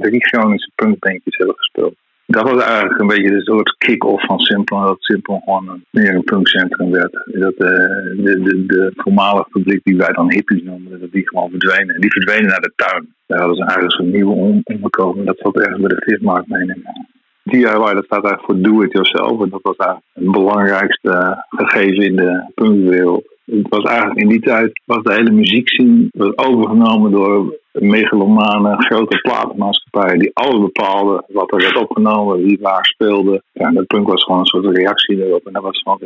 drie 0.00 0.26
Groningse 0.26 0.70
punkbandjes 0.74 1.36
hebben 1.36 1.56
gespeeld. 1.56 1.94
Dat 2.26 2.50
was 2.50 2.62
eigenlijk 2.62 3.00
een 3.00 3.06
beetje 3.06 3.30
de 3.30 3.42
soort 3.42 3.74
kick-off 3.78 4.24
van 4.24 4.38
Simpel. 4.38 4.80
Dat 4.80 4.96
Simpel 4.98 5.42
gewoon 5.44 5.84
meer 5.90 6.14
een 6.14 6.24
punkcentrum 6.24 6.90
werd. 6.90 7.12
Dat 7.12 7.56
de, 7.56 8.40
de, 8.42 8.64
de 8.66 8.92
voormalige 8.96 9.48
publiek 9.50 9.80
die 9.84 9.96
wij 9.96 10.12
dan 10.12 10.32
hippies 10.32 10.62
noemden, 10.62 11.00
dat 11.00 11.12
die 11.12 11.28
gewoon 11.28 11.50
verdwenen. 11.50 11.94
En 11.94 12.00
die 12.00 12.12
verdwenen 12.12 12.46
naar 12.46 12.60
de 12.60 12.72
tuin. 12.76 13.14
Daar 13.26 13.38
hadden 13.38 13.56
ze 13.56 13.62
eigenlijk 13.62 13.92
zo'n 13.92 14.10
nieuwe 14.10 14.62
omgekomen. 14.64 15.24
Dat 15.24 15.38
zat 15.38 15.56
ergens 15.56 15.80
bij 15.80 15.88
de 15.88 16.02
vismarkt 16.04 16.48
meenemen. 16.48 17.06
DIY, 17.50 17.94
dat 17.94 18.04
staat 18.04 18.24
eigenlijk 18.24 18.44
voor 18.44 18.60
do 18.60 18.82
it 18.82 18.92
yourself. 18.92 19.42
En 19.42 19.48
dat 19.48 19.62
was 19.62 19.76
eigenlijk 19.76 20.10
het 20.12 20.30
belangrijkste 20.30 21.44
gegeven 21.48 22.04
in 22.04 22.16
de 22.16 22.50
punkwereld. 22.54 23.34
Het 23.44 23.68
was 23.68 23.84
eigenlijk 23.84 24.20
in 24.20 24.28
die 24.28 24.40
tijd 24.40 24.80
was 24.84 25.02
de 25.02 25.12
hele 25.12 25.30
muziekscene 25.30 26.08
overgenomen 26.34 27.10
door 27.10 27.58
megalomane 27.72 28.76
grote 28.78 29.16
platenmaatschappijen 29.16 30.18
die 30.18 30.30
alles 30.34 30.60
bepaalden 30.60 31.24
wat 31.28 31.52
er 31.52 31.58
werd 31.58 31.76
opgenomen, 31.76 32.42
wie 32.42 32.58
waar 32.60 32.84
speelde. 32.84 33.42
Ja, 33.52 33.70
de 33.70 33.84
punk 33.84 34.08
was 34.08 34.24
gewoon 34.24 34.40
een 34.40 34.46
soort 34.46 34.76
reactie 34.76 35.16
daarop. 35.16 35.46
En 35.46 35.52
daar, 35.52 35.62
was 35.62 35.82
gewoon, 35.82 35.98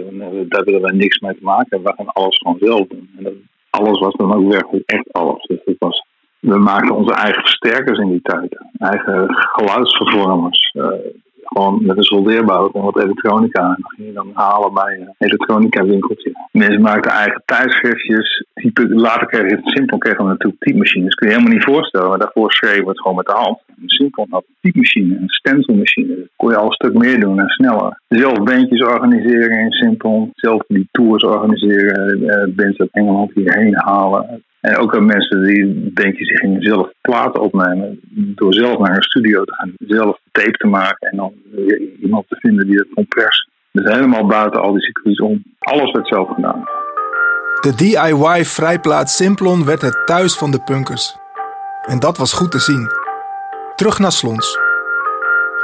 daar 0.49 0.65
willen 0.65 0.83
wij 0.83 0.97
niks 0.97 1.19
mee 1.19 1.35
te 1.35 1.45
maken. 1.45 1.83
We 1.83 1.93
gaan 1.97 2.13
alles 2.13 2.39
gewoon 2.39 2.59
zelf 2.61 2.87
doen. 2.89 3.11
En 3.17 3.23
dat, 3.25 3.33
alles 3.71 3.99
was 3.99 4.15
dan 4.15 4.35
ook 4.35 4.53
werkelijk 4.53 4.91
echt 4.91 5.13
alles. 5.13 5.47
Dus 5.47 6.05
we 6.41 6.59
maakten 6.59 6.97
onze 6.97 7.15
eigen 7.15 7.43
versterkers 7.43 7.99
in 7.99 8.09
die 8.09 8.23
tijd. 8.23 8.57
Eigen 8.79 9.35
geluidsvervormers. 9.35 10.75
Uh, 10.77 10.87
gewoon 11.53 11.87
met 11.87 11.97
een 11.97 12.03
soldeerbout 12.03 12.75
en 12.75 12.83
wat 12.83 13.03
elektronica. 13.03 13.61
En 13.63 13.79
dan 13.81 13.93
ging 13.97 14.09
je 14.09 14.15
dan 14.15 14.31
halen 14.35 14.75
bij 14.75 15.01
een 15.01 15.15
elektronica 15.19 15.85
winkeltje. 15.85 16.33
Mensen 16.53 16.81
maakten 16.81 17.13
eigen 17.13 17.43
tijdschriftjes. 17.45 18.45
Later 18.89 19.27
kreeg 19.27 19.51
je 19.51 19.57
het 19.57 19.69
simpel, 19.69 19.99
kregen 19.99 20.25
we 20.25 20.31
natuurlijk 20.31 20.63
typemachines. 20.63 21.09
Dat 21.09 21.15
kun 21.15 21.29
je 21.29 21.35
helemaal 21.35 21.57
niet 21.57 21.65
voorstellen. 21.65 22.09
Maar 22.09 22.19
daarvoor 22.19 22.53
schreven 22.53 22.85
we 22.85 22.91
het 22.91 23.01
gewoon 23.01 23.17
met 23.17 23.27
de 23.27 23.33
hand. 23.33 23.59
Een 23.69 23.89
simpel 23.89 24.27
had 24.31 24.45
een 24.49 24.57
typemachine, 24.61 25.17
een 25.17 25.29
stencilmachine. 25.29 26.29
Kon 26.37 26.51
je 26.51 26.57
al 26.57 26.67
een 26.67 26.73
stuk 26.73 26.95
meer 26.95 27.21
doen 27.21 27.39
en 27.39 27.49
sneller. 27.49 28.01
Zelf 28.09 28.43
bandjes 28.43 28.83
organiseren 28.83 29.59
in 29.59 29.71
Simpel. 29.71 30.31
Zelf 30.35 30.63
die 30.69 30.89
tours 30.91 31.25
organiseren. 31.25 32.19
Uh, 32.19 32.55
bands 32.57 32.79
uit 32.79 32.89
Engeland 32.93 33.33
hierheen 33.35 33.75
halen. 33.77 34.43
En 34.61 34.77
ook 34.77 34.95
al 34.95 35.01
mensen 35.01 35.45
die 35.45 35.91
bandjes 35.95 36.29
die 36.29 36.39
gingen 36.39 36.63
zelf 36.63 36.93
platen 37.01 37.41
opnemen. 37.41 38.01
Door 38.11 38.55
zelf 38.55 38.79
naar 38.79 38.97
een 38.97 39.03
studio 39.03 39.45
te 39.45 39.55
gaan. 39.55 39.73
Zelf 39.79 40.19
tape 40.33 40.57
te 40.57 40.67
maken 40.67 41.11
en 41.11 41.17
dan 41.17 41.33
iemand 42.01 42.29
te 42.29 42.37
vinden 42.37 42.67
die 42.67 42.77
het 42.77 42.89
kon 42.95 43.07
persen. 43.09 43.49
Dus 43.73 43.93
helemaal 43.93 44.27
buiten 44.27 44.61
al 44.61 44.73
die 44.73 44.83
circuits 44.83 45.21
om. 45.21 45.43
Alles 45.59 45.93
werd 45.93 46.09
zelf 46.09 46.29
gedaan. 46.35 46.65
De 47.61 47.75
DIY-vrijplaats 47.75 49.17
Simplon 49.17 49.65
werd 49.65 49.81
het 49.81 50.07
thuis 50.07 50.37
van 50.37 50.51
de 50.51 50.63
punkers. 50.63 51.17
En 51.87 51.99
dat 51.99 52.19
was 52.19 52.33
goed 52.33 52.51
te 52.51 52.59
zien. 52.59 52.89
Terug 53.75 53.99
naar 53.99 54.13
Slons. 54.13 54.70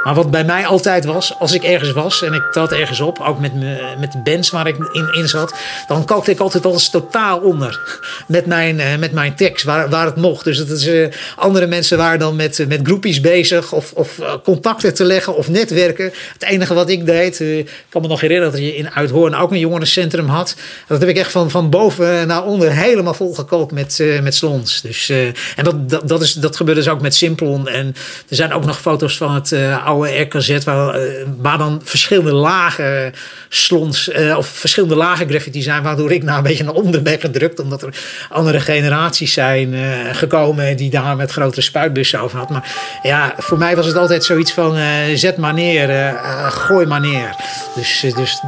Maar 0.07 0.14
wat 0.14 0.31
bij 0.31 0.45
mij 0.45 0.66
altijd 0.66 1.05
was, 1.05 1.35
als 1.38 1.53
ik 1.53 1.62
ergens 1.62 1.92
was 1.92 2.23
en 2.23 2.33
ik 2.33 2.42
trad 2.53 2.73
ergens 2.73 3.01
op, 3.01 3.21
ook 3.21 3.38
met, 3.38 3.55
me, 3.55 3.95
met 3.99 4.12
de 4.12 4.19
bands 4.19 4.51
waar 4.51 4.66
ik 4.66 4.77
in, 5.12 5.29
zat, 5.29 5.55
dan 5.88 6.05
kookte 6.05 6.31
ik 6.31 6.38
altijd 6.38 6.66
alles 6.66 6.90
totaal 6.90 7.38
onder 7.38 8.01
met 8.27 8.47
mijn, 8.47 8.79
uh, 8.79 8.97
met 8.97 9.12
mijn 9.12 9.35
tekst, 9.35 9.64
waar, 9.64 9.88
waar 9.88 10.07
het 10.07 10.16
mocht. 10.16 10.45
Dus 10.45 10.59
het 10.59 10.71
is, 10.71 10.87
uh, 10.87 11.07
andere 11.37 11.66
mensen 11.66 11.99
waren 11.99 12.19
dan 12.19 12.37
met, 12.37 12.64
met 12.69 12.81
groepjes 12.83 13.21
bezig 13.21 13.73
of, 13.73 13.92
of 13.92 14.21
contacten 14.45 14.95
te 14.95 15.05
leggen 15.05 15.37
of 15.37 15.49
netwerken. 15.49 16.12
Het 16.33 16.42
enige 16.42 16.75
wat 16.75 16.88
ik 16.88 17.07
deed, 17.07 17.40
ik 17.40 17.71
kan 17.88 18.03
me 18.03 18.09
nog 18.09 18.21
herinneren 18.21 18.53
dat 18.53 18.61
je 18.61 18.77
in 18.77 18.90
Uithoorn 18.90 19.35
ook 19.35 19.51
een 19.51 19.59
jongerencentrum 19.59 20.29
had. 20.29 20.57
Dat 20.87 21.01
heb 21.01 21.09
ik 21.09 21.16
echt 21.16 21.31
van, 21.31 21.51
van 21.51 21.71
boven 21.71 22.27
naar 22.27 22.45
onder 22.45 22.73
helemaal 22.73 23.14
volgekookt 23.14 23.73
met, 23.73 24.03
met 24.23 24.35
slons. 24.35 24.81
Dus, 24.81 25.09
en 25.09 25.64
dat, 25.64 25.90
dat, 25.90 26.09
dat, 26.09 26.23
is, 26.23 26.33
dat 26.33 26.57
gebeurde 26.57 26.81
dus 26.81 26.90
ook 26.90 27.01
met 27.01 27.14
Simplon. 27.14 27.69
En 27.69 27.95
er 28.29 28.37
zijn 28.37 28.53
ook 28.53 28.64
nog 28.64 28.81
foto's 28.81 29.16
van 29.16 29.35
het 29.35 29.53
oude 29.85 29.95
oude 29.96 30.20
RKZ, 30.20 30.64
waar, 30.64 30.94
eh, 30.94 31.26
waar 31.40 31.59
dan 31.59 31.80
verschillende 31.85 32.32
lagen 32.32 33.12
slons 33.48 34.09
uh, 34.09 34.37
of 34.37 34.46
verschillende 34.46 34.96
lagen 34.96 35.28
graffiti 35.28 35.62
zijn, 35.62 35.82
waardoor 35.82 36.12
ik 36.12 36.22
nou 36.22 36.37
een 36.37 36.42
beetje 36.42 36.64
naar 36.64 36.74
onder 36.74 37.02
ben 37.02 37.20
gedrukt, 37.20 37.61
omdat 37.61 37.82
er 37.82 37.94
andere 38.30 38.61
generaties 38.61 39.32
zijn 39.32 39.72
uh, 39.72 39.80
gekomen 40.12 40.76
die 40.76 40.90
daar 40.90 41.16
met 41.16 41.30
grotere 41.30 41.61
spuitbussen 41.61 42.20
over 42.20 42.38
had. 42.38 42.50
Maar 42.50 42.74
ja, 43.02 43.35
voor 43.37 43.59
mij 43.59 43.76
was 43.76 43.87
het 43.87 43.96
altijd 43.96 44.24
zoiets 44.24 44.52
van 44.52 44.76
zet 45.14 45.37
maar 45.37 45.54
neer, 45.54 46.14
gooi 46.48 46.87
maar 46.87 47.00
neer. 47.00 47.35
Dus, 47.74 48.00
dus 48.16 48.40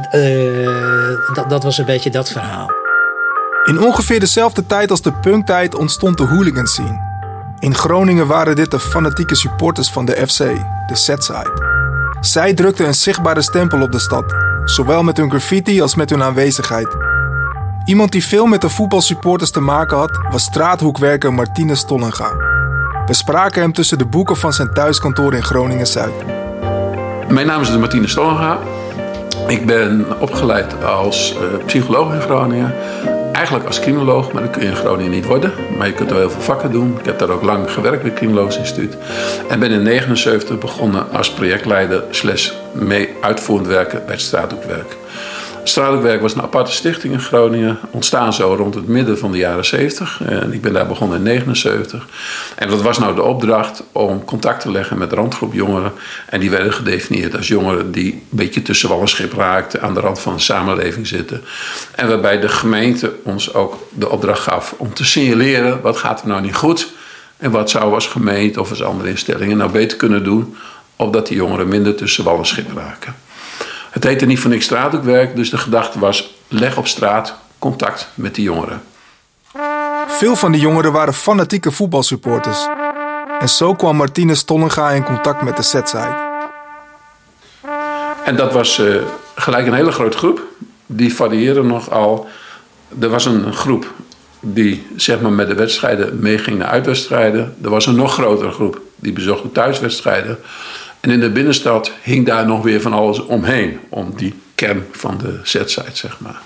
dat, 1.33 1.49
dat 1.49 1.63
was 1.63 1.77
een 1.77 1.85
beetje 1.85 2.09
dat 2.09 2.31
verhaal. 2.31 2.71
In 3.63 3.79
ongeveer 3.79 4.19
dezelfde 4.19 4.65
tijd 4.65 4.91
als 4.91 5.01
de 5.01 5.13
punktijd 5.13 5.75
ontstond 5.75 6.17
de 6.17 6.23
hooligan 6.23 6.67
scene. 6.67 7.07
In 7.59 7.75
Groningen 7.75 8.27
waren 8.27 8.55
dit 8.55 8.71
de 8.71 8.79
fanatieke 8.79 9.35
supporters 9.35 9.89
van 9.89 10.05
de 10.05 10.27
FC, 10.27 10.39
de 10.89 10.95
Setside. 10.95 11.51
Zij 12.19 12.53
drukten 12.53 12.87
een 12.87 12.93
zichtbare 12.93 13.41
stempel 13.41 13.81
op 13.81 13.91
de 13.91 13.99
stad, 13.99 14.35
zowel 14.65 15.03
met 15.03 15.17
hun 15.17 15.29
graffiti 15.29 15.81
als 15.81 15.95
met 15.95 16.09
hun 16.09 16.23
aanwezigheid. 16.23 16.97
Iemand 17.85 18.11
die 18.11 18.25
veel 18.25 18.45
met 18.45 18.61
de 18.61 18.69
voetbalsupporters 18.69 19.51
te 19.51 19.59
maken 19.59 19.97
had, 19.97 20.19
was 20.31 20.43
straathoekwerker 20.43 21.33
Martinez 21.33 21.83
Tollenga. 21.83 22.31
We 23.05 23.13
spraken 23.13 23.61
hem 23.61 23.73
tussen 23.73 23.97
de 23.97 24.05
boeken 24.05 24.37
van 24.37 24.53
zijn 24.53 24.73
thuiskantoor 24.73 25.33
in 25.33 25.43
Groningen-Zuid. 25.43 26.13
Mijn 27.27 27.47
naam 27.47 27.61
is 27.61 27.77
Martinez 27.77 28.13
Tollenga. 28.13 28.59
Ik 29.47 29.65
ben 29.65 30.19
opgeleid 30.19 30.83
als 30.83 31.35
uh, 31.35 31.65
psycholoog 31.65 32.13
in 32.13 32.21
Groningen 32.21 32.73
eigenlijk 33.39 33.67
als 33.67 33.79
criminoloog, 33.79 34.31
maar 34.31 34.41
dat 34.41 34.51
kun 34.51 34.61
je 34.61 34.67
in 34.67 34.75
Groningen 34.75 35.11
niet 35.11 35.25
worden. 35.25 35.51
Maar 35.77 35.87
je 35.87 35.93
kunt 35.93 36.11
er 36.11 36.17
heel 36.17 36.29
veel 36.29 36.41
vakken 36.41 36.71
doen. 36.71 36.95
Ik 36.99 37.05
heb 37.05 37.19
daar 37.19 37.29
ook 37.29 37.43
lang 37.43 37.71
gewerkt 37.71 38.01
bij 38.01 38.09
het 38.09 38.19
Criminologisch 38.19 38.57
Instituut. 38.57 38.93
En 39.49 39.59
ben 39.59 39.71
in 39.71 39.83
1979 39.83 40.57
begonnen 40.57 41.11
als 41.11 41.31
projectleider 41.31 42.03
slash 42.09 42.51
mee 42.71 43.09
uitvoerend 43.21 43.67
werken 43.67 44.01
bij 44.05 44.13
het 44.13 44.23
straathoekwerk. 44.23 44.95
Straatwerk 45.63 46.21
was 46.21 46.33
een 46.33 46.41
aparte 46.41 46.71
stichting 46.71 47.13
in 47.13 47.19
Groningen. 47.19 47.79
Ontstaan 47.91 48.33
zo 48.33 48.53
rond 48.53 48.75
het 48.75 48.87
midden 48.87 49.17
van 49.17 49.31
de 49.31 49.37
jaren 49.37 49.65
70. 49.65 50.21
En 50.25 50.53
ik 50.53 50.61
ben 50.61 50.73
daar 50.73 50.87
begonnen 50.87 51.17
in 51.17 51.23
79. 51.23 52.07
En 52.55 52.69
wat 52.69 52.81
was 52.81 52.99
nou 52.99 53.15
de 53.15 53.23
opdracht? 53.23 53.83
Om 53.91 54.25
contact 54.25 54.61
te 54.61 54.71
leggen 54.71 54.97
met 54.97 55.13
randgroep 55.13 55.53
jongeren. 55.53 55.91
En 56.25 56.39
die 56.39 56.49
werden 56.49 56.73
gedefinieerd 56.73 57.35
als 57.35 57.47
jongeren 57.47 57.91
die 57.91 58.11
een 58.13 58.23
beetje 58.29 58.61
tussen 58.61 58.89
wal 58.89 59.01
en 59.01 59.07
schip 59.07 59.33
raakten. 59.33 59.81
Aan 59.81 59.93
de 59.93 59.99
rand 59.99 60.19
van 60.19 60.33
de 60.33 60.41
samenleving 60.41 61.07
zitten. 61.07 61.43
En 61.95 62.07
waarbij 62.07 62.39
de 62.39 62.49
gemeente 62.49 63.13
ons 63.23 63.53
ook 63.53 63.77
de 63.93 64.09
opdracht 64.09 64.41
gaf 64.41 64.75
om 64.77 64.93
te 64.93 65.05
signaleren. 65.05 65.81
Wat 65.81 65.97
gaat 65.97 66.21
er 66.21 66.27
nou 66.27 66.41
niet 66.41 66.55
goed? 66.55 66.87
En 67.37 67.51
wat 67.51 67.69
zou 67.69 67.93
als 67.93 68.07
gemeente 68.07 68.59
of 68.59 68.69
als 68.69 68.83
andere 68.83 69.09
instellingen 69.09 69.57
nou 69.57 69.71
beter 69.71 69.97
kunnen 69.97 70.23
doen. 70.23 70.55
Opdat 70.95 71.27
die 71.27 71.37
jongeren 71.37 71.67
minder 71.67 71.95
tussen 71.95 72.23
wal 72.23 72.37
en 72.37 72.45
schip 72.45 72.71
raken. 72.75 73.15
Het 73.89 74.03
heette 74.03 74.25
niet 74.25 74.39
voor 74.39 74.49
niks 74.49 74.65
straathoekwerk, 74.65 75.35
dus 75.35 75.49
de 75.49 75.57
gedachte 75.57 75.99
was: 75.99 76.35
leg 76.47 76.77
op 76.77 76.87
straat 76.87 77.35
contact 77.59 78.09
met 78.13 78.35
die 78.35 78.43
jongeren. 78.43 78.81
Veel 80.07 80.35
van 80.35 80.51
die 80.51 80.61
jongeren 80.61 80.91
waren 80.91 81.13
fanatieke 81.13 81.71
voetbalsupporters. 81.71 82.67
En 83.39 83.49
zo 83.49 83.75
kwam 83.75 83.95
Martinez 83.95 84.41
Tollenga 84.41 84.89
in 84.89 85.03
contact 85.03 85.41
met 85.41 85.55
de 85.55 85.61
Setside. 85.61 86.27
En 88.25 88.35
dat 88.35 88.53
was 88.53 88.77
uh, 88.77 88.95
gelijk 89.35 89.67
een 89.67 89.73
hele 89.73 89.91
grote 89.91 90.17
groep. 90.17 90.41
Die 90.85 91.15
varieerde 91.15 91.63
nogal. 91.63 92.27
Er 92.99 93.09
was 93.09 93.25
een 93.25 93.53
groep 93.53 93.93
die 94.39 94.87
zeg 94.95 95.21
maar, 95.21 95.31
met 95.31 95.47
de 95.47 95.55
wedstrijden 95.55 96.19
meeging 96.19 96.57
naar 96.57 96.67
uitwedstrijden. 96.67 97.55
Er 97.63 97.69
was 97.69 97.85
een 97.85 97.95
nog 97.95 98.13
grotere 98.13 98.51
groep 98.51 98.81
die 98.95 99.13
bezocht 99.13 99.53
thuiswedstrijden. 99.53 100.39
En 100.99 101.09
in 101.09 101.19
de 101.19 101.29
binnenstad 101.29 101.91
hing 102.01 102.25
daar 102.25 102.45
nog 102.45 102.63
weer 102.63 102.81
van 102.81 102.93
alles 102.93 103.19
omheen. 103.25 103.79
Om 103.89 104.13
die 104.15 104.33
kern 104.55 104.85
van 104.91 105.17
de 105.17 105.39
Z-site, 105.43 105.89
zeg 105.93 106.19
maar. 106.19 106.41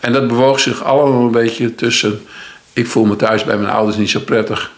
En 0.00 0.12
dat 0.12 0.28
bewoog 0.28 0.60
zich 0.60 0.84
allemaal 0.84 1.24
een 1.24 1.30
beetje 1.30 1.74
tussen... 1.74 2.20
ik 2.72 2.86
voel 2.86 3.04
me 3.04 3.16
thuis 3.16 3.44
bij 3.44 3.56
mijn 3.56 3.72
ouders 3.72 3.96
niet 3.96 4.10
zo 4.10 4.20
prettig... 4.20 4.70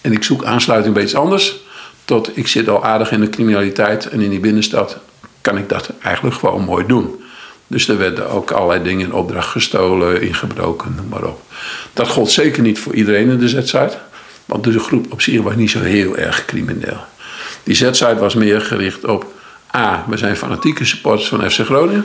en 0.00 0.12
ik 0.12 0.24
zoek 0.24 0.44
aansluiting 0.44 0.94
bij 0.94 1.02
iets 1.02 1.14
anders... 1.14 1.56
tot 2.04 2.36
ik 2.36 2.46
zit 2.46 2.68
al 2.68 2.84
aardig 2.84 3.12
in 3.12 3.20
de 3.20 3.28
criminaliteit... 3.28 4.08
en 4.08 4.20
in 4.20 4.30
die 4.30 4.40
binnenstad 4.40 4.98
kan 5.40 5.58
ik 5.58 5.68
dat 5.68 5.90
eigenlijk 6.02 6.36
gewoon 6.36 6.64
mooi 6.64 6.86
doen. 6.86 7.24
Dus 7.66 7.88
er 7.88 7.98
werden 7.98 8.30
ook 8.30 8.50
allerlei 8.50 8.82
dingen 8.82 9.06
in 9.06 9.12
opdracht 9.12 9.48
gestolen, 9.48 10.22
ingebroken, 10.22 10.94
noem 10.96 11.08
maar 11.08 11.24
op. 11.24 11.42
Dat 11.92 12.08
gold 12.08 12.30
zeker 12.30 12.62
niet 12.62 12.78
voor 12.78 12.94
iedereen 12.94 13.30
in 13.30 13.38
de 13.38 13.48
Z-site... 13.48 13.98
want 14.44 14.64
de 14.64 14.78
groep 14.78 15.12
op 15.12 15.20
zich 15.20 15.40
was 15.40 15.54
niet 15.54 15.70
zo 15.70 15.80
heel 15.80 16.16
erg 16.16 16.44
crimineel. 16.44 17.00
Die 17.62 17.74
Z-site 17.74 18.18
was 18.18 18.34
meer 18.34 18.60
gericht 18.60 19.04
op... 19.04 19.38
A, 19.76 20.04
we 20.08 20.16
zijn 20.16 20.36
fanatieke 20.36 20.84
supporters 20.84 21.28
van 21.28 21.50
FC 21.50 21.58
Groningen. 21.58 22.04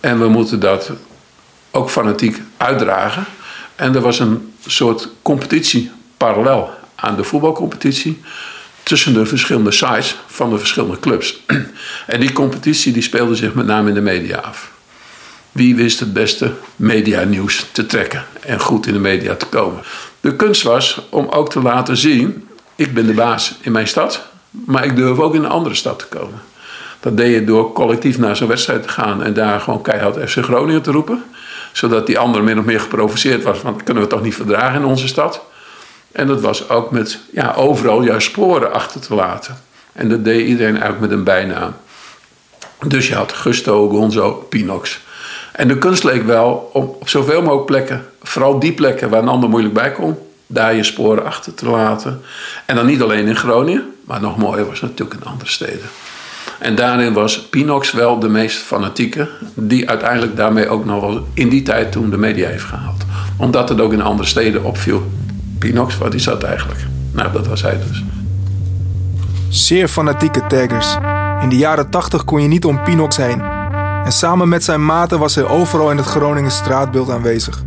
En 0.00 0.20
we 0.20 0.28
moeten 0.28 0.60
dat 0.60 0.90
ook 1.70 1.90
fanatiek 1.90 2.40
uitdragen. 2.56 3.24
En 3.76 3.94
er 3.94 4.00
was 4.00 4.18
een 4.18 4.52
soort 4.66 5.08
competitie 5.22 5.90
parallel 6.16 6.70
aan 6.94 7.16
de 7.16 7.24
voetbalcompetitie 7.24 8.20
tussen 8.82 9.14
de 9.14 9.26
verschillende 9.26 9.72
sites 9.72 10.16
van 10.26 10.50
de 10.50 10.58
verschillende 10.58 11.00
clubs. 11.00 11.40
En 12.06 12.20
die 12.20 12.32
competitie 12.32 12.92
die 12.92 13.02
speelde 13.02 13.34
zich 13.34 13.54
met 13.54 13.66
name 13.66 13.88
in 13.88 13.94
de 13.94 14.00
media 14.00 14.38
af. 14.38 14.70
Wie 15.52 15.76
wist 15.76 16.00
het 16.00 16.12
beste 16.12 16.52
media-nieuws 16.76 17.66
te 17.72 17.86
trekken 17.86 18.24
en 18.40 18.60
goed 18.60 18.86
in 18.86 18.92
de 18.92 18.98
media 18.98 19.34
te 19.34 19.46
komen? 19.46 19.82
De 20.20 20.36
kunst 20.36 20.62
was 20.62 21.00
om 21.10 21.28
ook 21.28 21.50
te 21.50 21.62
laten 21.62 21.96
zien 21.96 22.48
ik 22.76 22.94
ben 22.94 23.06
de 23.06 23.14
baas 23.14 23.54
in 23.60 23.72
mijn 23.72 23.88
stad, 23.88 24.26
maar 24.50 24.84
ik 24.84 24.96
durf 24.96 25.18
ook 25.18 25.34
in 25.34 25.44
een 25.44 25.50
andere 25.50 25.74
stad 25.74 25.98
te 25.98 26.06
komen. 26.06 26.42
Dat 27.00 27.16
deed 27.16 27.34
je 27.34 27.44
door 27.44 27.72
collectief 27.72 28.18
naar 28.18 28.36
zo'n 28.36 28.48
wedstrijd 28.48 28.82
te 28.82 28.88
gaan 28.88 29.22
en 29.22 29.34
daar 29.34 29.60
gewoon 29.60 29.82
keihard 29.82 30.30
FC 30.30 30.38
Groningen 30.38 30.82
te 30.82 30.90
roepen. 30.90 31.24
Zodat 31.72 32.06
die 32.06 32.18
andere 32.18 32.44
min 32.44 32.58
of 32.58 32.64
meer 32.64 32.80
geprovoceerd 32.80 33.42
was, 33.42 33.62
want 33.62 33.74
dat 33.74 33.84
kunnen 33.84 34.02
we 34.02 34.08
toch 34.08 34.22
niet 34.22 34.34
verdragen 34.34 34.80
in 34.80 34.86
onze 34.86 35.08
stad. 35.08 35.42
En 36.12 36.26
dat 36.26 36.40
was 36.40 36.68
ook 36.68 36.90
met 36.90 37.18
ja, 37.32 37.54
overal 37.56 38.02
juist 38.02 38.26
sporen 38.26 38.72
achter 38.72 39.00
te 39.00 39.14
laten. 39.14 39.60
En 39.92 40.08
dat 40.08 40.24
deed 40.24 40.46
iedereen 40.46 40.72
eigenlijk 40.72 41.00
met 41.00 41.10
een 41.10 41.24
bijnaam. 41.24 41.74
Dus 42.86 43.08
je 43.08 43.14
had 43.14 43.32
Gusto, 43.32 43.88
Gonzo, 43.88 44.46
Pinox. 44.48 45.00
En 45.52 45.68
de 45.68 45.78
kunst 45.78 46.04
leek 46.04 46.26
wel 46.26 46.70
om 46.72 46.82
op 46.82 47.08
zoveel 47.08 47.42
mogelijk 47.42 47.66
plekken, 47.66 48.06
vooral 48.22 48.58
die 48.58 48.72
plekken 48.72 49.10
waar 49.10 49.22
een 49.22 49.28
ander 49.28 49.48
moeilijk 49.48 49.74
bij 49.74 49.92
kon, 49.92 50.18
daar 50.52 50.74
je 50.74 50.82
sporen 50.82 51.24
achter 51.24 51.54
te 51.54 51.68
laten. 51.68 52.20
En 52.66 52.76
dan 52.76 52.86
niet 52.86 53.02
alleen 53.02 53.26
in 53.26 53.36
Groningen, 53.36 53.92
maar 54.04 54.20
nog 54.20 54.36
mooier 54.36 54.66
was 54.66 54.80
natuurlijk 54.80 55.20
in 55.20 55.26
andere 55.26 55.50
steden. 55.50 55.88
En 56.58 56.74
daarin 56.74 57.12
was 57.12 57.40
Pinox 57.40 57.92
wel 57.92 58.18
de 58.18 58.28
meest 58.28 58.58
fanatieke, 58.58 59.28
die 59.54 59.88
uiteindelijk 59.88 60.36
daarmee 60.36 60.68
ook 60.68 60.84
nog 60.84 61.00
wel 61.00 61.26
in 61.34 61.48
die 61.48 61.62
tijd 61.62 61.92
toen 61.92 62.10
de 62.10 62.18
media 62.18 62.48
heeft 62.48 62.64
gehaald. 62.64 63.04
Omdat 63.36 63.68
het 63.68 63.80
ook 63.80 63.92
in 63.92 64.02
andere 64.02 64.28
steden 64.28 64.64
opviel. 64.64 65.10
Pinox, 65.58 65.98
wat 65.98 66.14
is 66.14 66.24
dat 66.24 66.42
eigenlijk? 66.42 66.80
Nou, 67.12 67.32
dat 67.32 67.46
was 67.46 67.62
hij 67.62 67.78
dus. 67.88 68.02
Zeer 69.48 69.88
fanatieke 69.88 70.46
taggers. 70.48 70.96
In 71.42 71.48
de 71.48 71.56
jaren 71.56 71.90
80 71.90 72.24
kon 72.24 72.42
je 72.42 72.48
niet 72.48 72.64
om 72.64 72.82
Pinox 72.82 73.16
heen. 73.16 73.42
En 74.04 74.12
samen 74.12 74.48
met 74.48 74.64
zijn 74.64 74.84
maten 74.84 75.18
was 75.18 75.34
hij 75.34 75.44
overal 75.44 75.90
in 75.90 75.96
het 75.96 76.06
Groningen 76.06 76.50
straatbeeld 76.50 77.10
aanwezig. 77.10 77.62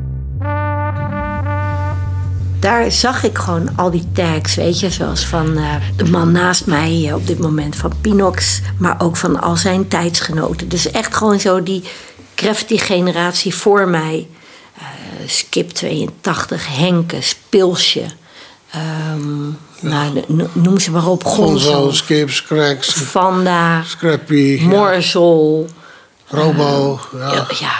Daar 2.65 2.91
zag 2.91 3.23
ik 3.23 3.38
gewoon 3.38 3.69
al 3.75 3.91
die 3.91 4.08
tags, 4.13 4.56
weet 4.56 4.80
je, 4.80 4.89
zoals 4.89 5.25
van 5.25 5.58
eh, 5.58 5.75
de 5.95 6.04
man 6.06 6.32
naast 6.32 6.65
mij 6.65 7.06
eh, 7.08 7.15
op 7.15 7.28
dit 7.28 7.39
moment 7.39 7.75
van 7.75 7.91
Pinox, 8.01 8.62
maar 8.80 8.95
ook 9.01 9.17
van 9.17 9.41
al 9.41 9.56
zijn 9.56 9.88
tijdsgenoten. 9.88 10.69
Dus 10.69 10.91
echt 10.91 11.15
gewoon 11.15 11.39
zo 11.39 11.63
die 11.63 11.84
graffiti-generatie 12.36 13.56
voor 13.56 13.88
mij. 13.88 14.28
Eh, 14.78 14.84
Skip 15.28 15.69
82, 15.69 16.78
Henke, 16.78 17.21
Spilsje. 17.21 18.04
Ehm, 18.71 19.43
nou, 19.80 20.21
no- 20.28 20.49
noem 20.54 20.80
ze 20.80 20.91
maar 20.91 21.08
op. 21.08 21.23
Gonzo, 21.23 21.71
Gonzo, 21.73 21.91
Skips, 21.91 22.43
Cracks, 22.43 22.93
Vanda, 22.93 23.84
Scrappy, 23.84 24.58
ja, 24.62 24.67
Morzel. 24.67 25.67
Robo. 26.28 26.99
Ja. 27.13 27.47
Ja, 27.60 27.73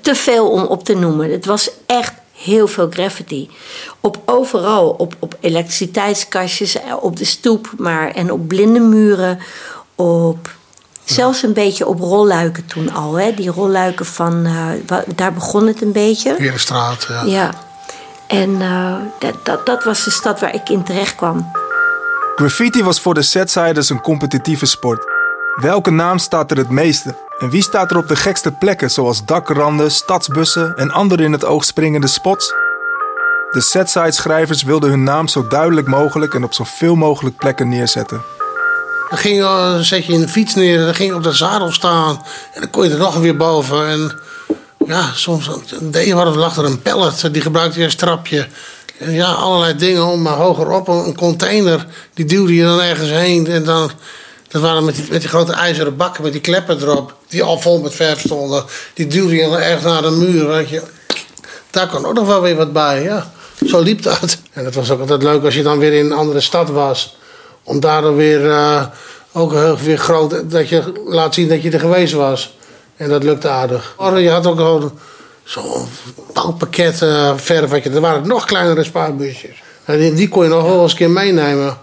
te 0.00 0.14
veel 0.14 0.50
om 0.50 0.62
op 0.62 0.84
te 0.84 0.94
noemen. 0.94 1.30
Het 1.30 1.44
was 1.44 1.70
echt 1.86 2.12
heel 2.44 2.66
veel 2.66 2.88
graffiti. 2.90 3.50
Op 4.00 4.18
overal, 4.24 4.88
op, 4.88 5.14
op 5.18 5.36
elektriciteitskastjes, 5.40 6.80
eh, 6.80 6.96
op 7.00 7.16
de 7.16 7.24
stoep, 7.24 7.70
maar 7.76 8.10
en 8.10 8.32
op 8.32 8.48
blinde 8.48 8.80
muren, 8.80 9.38
op 9.94 10.56
zelfs 11.04 11.42
een 11.42 11.52
beetje 11.52 11.86
op 11.86 12.00
rolluiken 12.00 12.66
toen 12.66 12.92
al. 12.92 13.14
Hè? 13.14 13.34
Die 13.34 13.50
rolluiken 13.50 14.06
van, 14.06 14.46
eh, 14.46 15.00
daar 15.14 15.32
begon 15.32 15.66
het 15.66 15.82
een 15.82 15.92
beetje. 15.92 16.34
Herenstraat, 16.38 17.06
ja. 17.08 17.22
Ja. 17.22 17.50
En 18.26 18.60
eh, 18.60 18.94
dat, 19.18 19.34
dat, 19.42 19.66
dat 19.66 19.84
was 19.84 20.04
de 20.04 20.10
stad 20.10 20.40
waar 20.40 20.54
ik 20.54 20.68
in 20.68 20.82
terecht 20.82 21.14
kwam. 21.14 21.50
Graffiti 22.36 22.82
was 22.82 23.00
voor 23.00 23.14
de 23.14 23.22
setsiders 23.22 23.90
een 23.90 24.00
competitieve 24.00 24.66
sport. 24.66 25.04
Welke 25.54 25.90
naam 25.90 26.18
staat 26.18 26.50
er 26.50 26.56
het 26.56 26.70
meeste? 26.70 27.14
En 27.38 27.50
wie 27.50 27.62
staat 27.62 27.90
er 27.90 27.96
op 27.96 28.08
de 28.08 28.16
gekste 28.16 28.52
plekken, 28.52 28.90
zoals 28.90 29.24
dakranden, 29.24 29.90
stadsbussen 29.90 30.76
en 30.76 30.90
andere 30.90 31.22
in 31.22 31.32
het 31.32 31.44
oog 31.44 31.64
springende 31.64 32.06
spots? 32.06 32.52
De 33.50 33.60
setside-schrijvers 33.60 34.62
wilden 34.62 34.90
hun 34.90 35.02
naam 35.02 35.28
zo 35.28 35.46
duidelijk 35.48 35.86
mogelijk 35.86 36.34
en 36.34 36.44
op 36.44 36.54
zoveel 36.54 36.94
mogelijk 36.94 37.36
plekken 37.36 37.68
neerzetten. 37.68 38.22
Dan 39.08 39.18
ging, 39.18 39.40
dan 39.40 39.84
zet 39.84 40.06
je 40.06 40.12
een 40.12 40.28
fiets 40.28 40.54
neer 40.54 40.78
dan 40.78 40.94
ging 40.94 41.10
je 41.10 41.16
op 41.16 41.22
de 41.22 41.32
zadel 41.32 41.72
staan. 41.72 42.22
En 42.54 42.60
dan 42.60 42.70
kon 42.70 42.84
je 42.84 42.90
er 42.90 42.98
nog 42.98 43.16
weer 43.16 43.36
boven. 43.36 43.88
En 43.88 44.20
ja, 44.86 45.12
soms 45.14 45.50
deed 45.80 46.06
je 46.06 46.14
lag 46.14 46.56
er 46.56 46.64
een 46.64 46.82
pallet. 46.82 47.28
Die 47.32 47.42
gebruikte 47.42 47.78
je 47.78 47.84
als 47.84 47.94
trapje. 47.94 48.48
En 48.98 49.12
ja, 49.12 49.32
allerlei 49.32 49.76
dingen 49.76 50.06
om, 50.06 50.22
maar 50.22 50.36
hogerop 50.36 50.88
een, 50.88 51.06
een 51.06 51.16
container. 51.16 51.86
Die 52.14 52.24
duwde 52.24 52.54
je 52.54 52.62
dan 52.62 52.80
ergens 52.80 53.10
heen. 53.10 53.46
En 53.46 53.64
dan, 53.64 53.90
dat 54.48 54.62
waren 54.62 54.84
met 54.84 54.94
die, 55.10 55.28
grote 55.28 55.52
ijzeren 55.52 55.96
bakken 55.96 56.22
met 56.22 56.32
die 56.32 56.40
kleppen 56.40 56.82
erop. 56.82 57.14
Die 57.28 57.42
al 57.42 57.58
vol 57.58 57.80
met 57.80 57.94
verf 57.94 58.20
stonden. 58.20 58.64
Die 58.94 59.06
duwde 59.06 59.34
je 59.34 59.56
ergens 59.56 59.84
naar 59.84 60.02
de 60.02 60.10
muur. 60.10 60.70
Je. 60.70 60.82
Daar 61.70 61.88
kan 61.88 62.06
ook 62.06 62.14
nog 62.14 62.26
wel 62.26 62.40
weer 62.40 62.56
wat 62.56 62.72
bij, 62.72 63.02
ja. 63.02 63.32
Zo 63.66 63.80
liep 63.80 64.02
dat. 64.02 64.38
En 64.52 64.64
het 64.64 64.74
was 64.74 64.90
ook 64.90 65.00
altijd 65.00 65.22
leuk 65.22 65.44
als 65.44 65.54
je 65.54 65.62
dan 65.62 65.78
weer 65.78 65.92
in 65.92 66.04
een 66.04 66.12
andere 66.12 66.40
stad 66.40 66.68
was. 66.68 67.16
Om 67.62 67.80
daar 67.80 68.02
dan 68.02 68.16
weer 68.16 68.50
eh, 68.50 68.86
ook 69.32 69.78
weer 69.78 69.98
groot, 69.98 70.50
dat 70.50 70.68
je 70.68 71.02
laat 71.06 71.34
zien 71.34 71.48
dat 71.48 71.62
je 71.62 71.70
er 71.70 71.80
geweest 71.80 72.12
was. 72.12 72.56
En 72.96 73.08
dat 73.08 73.22
lukte 73.22 73.48
aardig. 73.48 73.94
Je 74.16 74.30
had 74.30 74.46
ook 74.46 74.56
gewoon 74.56 74.98
zo'n 75.44 75.86
bouwpakket 76.32 77.02
eh 77.02 77.32
verf. 77.36 77.84
Er 77.84 78.00
waren 78.00 78.28
nog 78.28 78.44
kleinere 78.44 78.84
spaarbusjes. 78.84 79.62
En 79.84 79.98
die, 79.98 80.14
die 80.14 80.28
kon 80.28 80.42
je 80.42 80.48
nog 80.48 80.62
wel 80.62 80.82
eens 80.82 80.90
een 80.90 80.98
keer 80.98 81.10
meenemen. 81.10 81.78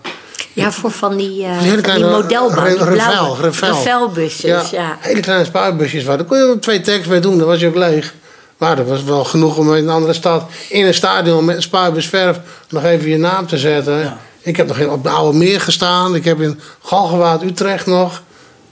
Ja, 0.55 0.71
voor 0.71 0.91
van 0.91 1.17
die, 1.17 1.45
eh 1.45 1.61
Die 1.61 1.83
van 1.83 2.01
modelbouw, 2.01 2.75
blauwe 2.75 3.35
revelbusjes. 3.41 4.69
Ja. 4.69 4.97
Hele 4.99 5.19
kleine 5.19 5.45
spaarbusjes 5.45 6.03
waren. 6.03 6.19
Daar 6.19 6.27
kon 6.27 6.47
je 6.47 6.53
er 6.53 6.59
twee 6.59 6.81
tags 6.81 7.07
mee 7.07 7.19
doen, 7.19 7.37
dan 7.37 7.47
was 7.47 7.59
je 7.59 7.67
ook 7.67 7.75
leeg. 7.75 8.13
Maar 8.57 8.75
dat 8.75 8.87
was 8.87 9.03
wel 9.03 9.23
genoeg 9.23 9.57
om 9.57 9.75
in 9.75 9.83
een 9.83 9.89
andere 9.89 10.13
stad, 10.13 10.43
in 10.69 10.85
een 10.85 10.93
stadion 10.93 11.45
met 11.45 11.55
een 11.55 11.61
spaarbus 11.61 12.07
verf, 12.07 12.39
nog 12.69 12.83
even 12.83 13.09
je 13.09 13.17
naam 13.17 13.47
te 13.47 13.57
zetten. 13.57 14.17
Ik 14.41 14.57
heb 14.57 14.67
nog 14.67 14.77
in, 14.77 14.89
op 14.89 15.03
de 15.03 15.09
Oude 15.09 15.37
Meer 15.37 15.61
gestaan. 15.61 16.15
Ik 16.15 16.25
heb 16.25 16.41
in 16.41 16.59
Galgenwaard, 16.83 17.43
Utrecht 17.43 17.85
nog. 17.85 18.21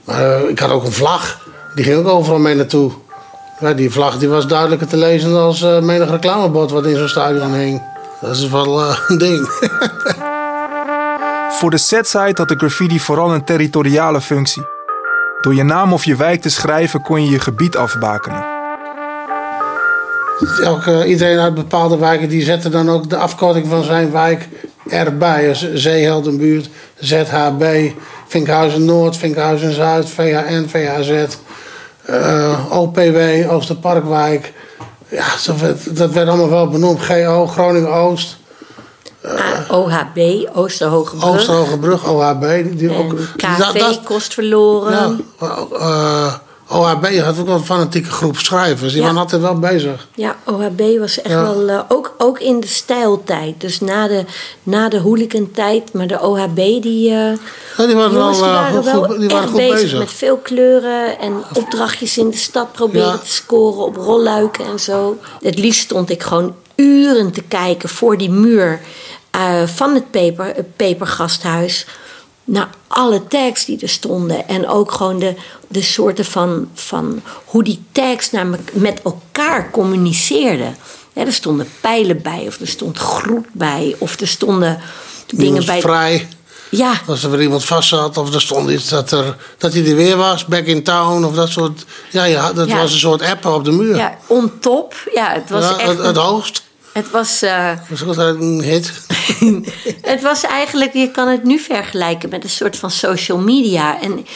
Maar 0.04 0.40
eh, 0.40 0.48
ik 0.48 0.58
had 0.58 0.70
ook 0.70 0.84
een 0.84 0.92
vlag. 0.92 1.38
Die 1.74 1.84
ging 1.84 1.96
ook 1.96 2.08
overal 2.08 2.38
mee 2.38 2.54
naartoe. 2.54 2.92
Ja, 3.60 3.72
die 3.72 3.90
vlag 3.90 4.18
die 4.18 4.28
was 4.28 4.46
duidelijker 4.46 4.86
te 4.86 4.96
lezen 4.96 5.36
als 5.36 5.62
eh 5.62 5.80
menig 5.80 6.10
reclamebord 6.10 6.70
wat 6.70 6.86
in 6.86 6.96
zo'n 6.96 7.08
stadion 7.08 7.54
hing. 7.54 7.82
Dat 8.20 8.36
is 8.36 8.48
wel 8.48 8.80
eh, 8.80 8.98
een 9.08 9.18
ding. 9.18 9.48
Voor 11.54 11.70
de 11.70 11.78
setside 11.78 12.34
had 12.34 12.48
de 12.48 12.56
graffiti 12.56 13.00
vooral 13.00 13.34
een 13.34 13.44
territoriale 13.44 14.20
functie. 14.20 14.62
Door 15.40 15.54
je 15.54 15.62
naam 15.62 15.92
of 15.92 16.04
je 16.04 16.16
wijk 16.16 16.40
te 16.40 16.50
schrijven 16.50 17.02
kon 17.02 17.24
je 17.24 17.30
je 17.30 17.38
gebied 17.38 17.76
afbakenen. 17.76 18.44
Elke, 20.62 21.06
iedereen 21.06 21.38
uit 21.38 21.54
bepaalde 21.54 21.96
wijken 21.96 22.28
die 22.28 22.42
zette 22.42 22.68
dan 22.68 22.90
ook 22.90 23.10
de 23.10 23.16
afkorting 23.16 23.66
van 23.66 23.84
zijn 23.84 24.12
wijk 24.12 24.48
erbij. 24.88 25.46
Dus 25.46 25.72
Zeeheldenbuurt, 25.72 26.68
ZHB, 26.98 27.64
Vinkhuizen 28.26 28.84
Noord, 28.84 29.16
Vinkhuizen 29.16 29.72
Zuid, 29.72 30.08
VHN, 30.08 30.66
VHZ, 30.68 31.36
eh, 32.04 32.66
OPW, 32.70 33.18
Oosterparkwijk. 33.48 34.52
Ja, 35.08 35.26
dat 35.46 35.60
werd, 35.60 35.96
dat 35.96 36.12
werd 36.12 36.28
allemaal 36.28 36.50
wel 36.50 36.68
benoemd. 36.68 37.00
GO, 37.00 37.46
Groningen 37.46 37.92
Oost, 37.92 38.38
Ah, 39.24 39.78
OHB, 39.78 40.48
Oosterhogebrug. 40.54 41.24
Oosterhogebrug, 41.34 42.08
OHB. 42.08 42.40
Die, 42.62 42.74
die 42.74 42.96
ook, 42.96 43.14
KV, 43.36 43.58
dat- 43.58 43.74
dat- 43.78 44.00
kost 44.02 44.34
verloren. 44.34 45.24
ja, 45.40 45.56
eh, 45.72 46.34
OHB 46.68 47.18
had 47.18 47.38
ook 47.38 47.46
wel 47.46 47.54
een 47.56 47.64
fanatieke 47.64 48.10
groep 48.10 48.36
schrijvers. 48.38 48.92
Die 48.92 49.00
Ja. 49.00 49.06
waren 49.06 49.20
altijd 49.22 49.42
wel 49.42 49.58
bezig. 49.58 50.08
Ja, 50.14 50.36
OHB 50.44 50.98
was 50.98 51.22
echt 51.22 51.34
Ja. 51.34 51.42
wel, 51.42 51.68
eh, 51.68 51.80
ook, 51.88 52.14
ook 52.18 52.38
in 52.40 52.60
de 52.60 52.66
stijltijd. 52.66 53.60
Dus 53.60 53.80
na 53.80 54.08
de, 54.08 54.24
na 54.62 54.88
de 54.88 54.98
hooligan-tijd, 54.98 55.92
maar 55.92 56.06
de 56.06 56.20
OHB 56.22 56.56
die... 56.56 57.10
eh, 57.10 57.32
Ja, 57.76 57.86
die 57.86 57.94
waren 57.96 58.12
jongens, 58.12 58.40
wel, 58.40 58.48
die 58.48 58.56
eh, 58.56 58.62
waren 58.62 58.74
goed- 58.74 58.84
wel 58.84 59.02
goed- 59.04 59.18
die 59.18 59.28
waren 59.28 59.42
echt 59.42 59.50
goed 59.50 59.60
bezig, 59.60 59.80
bezig. 59.80 59.98
met 59.98 60.10
veel 60.12 60.36
kleuren 60.36 61.18
en 61.18 61.32
opdrachtjes 61.54 62.18
in 62.18 62.30
de 62.30 62.36
stad 62.36 62.72
proberen 62.72 63.20
te 63.20 63.32
scoren 63.32 63.84
op 63.84 63.96
rolluiken 63.96 64.64
en 64.64 64.80
zo. 64.80 65.18
Het 65.42 65.58
liefst 65.58 65.80
stond 65.80 66.10
ik 66.10 66.22
gewoon 66.22 66.54
uren 66.76 67.30
te 67.32 67.42
kijken 67.42 67.88
voor 67.88 68.18
die 68.18 68.30
muur 68.30 68.80
eh, 69.34 69.66
van 69.66 69.94
het, 69.94 70.10
peper, 70.10 70.44
het 70.46 70.76
pepergasthuis 70.76 71.86
naar 72.44 72.68
alle 72.88 73.26
tags 73.26 73.64
die 73.64 73.78
er 73.80 73.88
stonden. 73.88 74.48
En 74.48 74.68
ook 74.68 74.92
gewoon 74.92 75.18
de, 75.18 75.34
de 75.68 75.82
soorten 75.82 76.24
van, 76.24 76.68
van 76.74 77.22
hoe 77.44 77.64
die 77.64 77.82
tags 77.92 78.30
naar 78.30 78.46
me- 78.46 78.58
met 78.72 79.02
elkaar 79.02 79.70
communiceerden. 79.70 80.76
Ja, 81.12 81.24
er 81.26 81.32
stonden 81.32 81.68
pijlen 81.80 82.22
bij, 82.22 82.44
of 82.46 82.60
er 82.60 82.66
stond 82.68 82.98
groet 82.98 83.46
bij, 83.52 83.96
of 83.98 84.20
er 84.20 84.28
stonden 84.28 84.80
dingen 85.34 85.66
bij. 85.66 85.80
Vrij. 85.80 86.28
Ja, 86.70 86.92
Als 87.06 87.22
er 87.24 87.30
weer 87.30 87.42
iemand 87.42 87.64
vast 87.64 87.88
zat, 87.88 88.16
of 88.16 88.34
er 88.34 88.40
stond 88.40 88.70
iets 88.70 88.88
dat, 88.88 89.10
er, 89.10 89.36
dat 89.58 89.72
hij 89.72 89.86
er 89.86 89.96
weer 89.96 90.16
was, 90.16 90.44
back 90.44 90.64
in 90.66 90.82
town, 90.82 91.24
of 91.24 91.34
dat 91.34 91.48
soort. 91.48 91.84
Ja, 92.10 92.24
ja 92.24 92.52
dat 92.52 92.68
Ja. 92.68 92.76
was 92.76 92.92
een 92.92 92.98
soort 92.98 93.22
app 93.22 93.44
op 93.46 93.64
de 93.64 93.70
muur. 93.70 93.96
ja, 93.96 94.18
on 94.26 94.52
top. 94.60 94.94
Ja, 95.14 95.32
het 95.32 95.50
was 95.50 95.64
Ja, 95.64 95.78
echt. 95.78 95.88
het, 95.88 95.98
het 95.98 96.16
hoogst. 96.16 96.62
Het 96.94 97.10
was. 97.10 97.42
eh, 97.42 97.70
Dat 98.06 98.16
een 98.16 98.62
hit. 98.62 98.92
het 100.12 100.22
was 100.22 100.42
eigenlijk, 100.42 100.92
je 100.92 101.10
kan 101.10 101.28
het 101.28 101.44
nu 101.44 101.58
vergelijken 101.58 102.28
met 102.28 102.44
een 102.44 102.50
soort 102.50 102.76
van 102.76 102.90
social 102.90 103.38
media. 103.38 104.00
En 104.02 104.26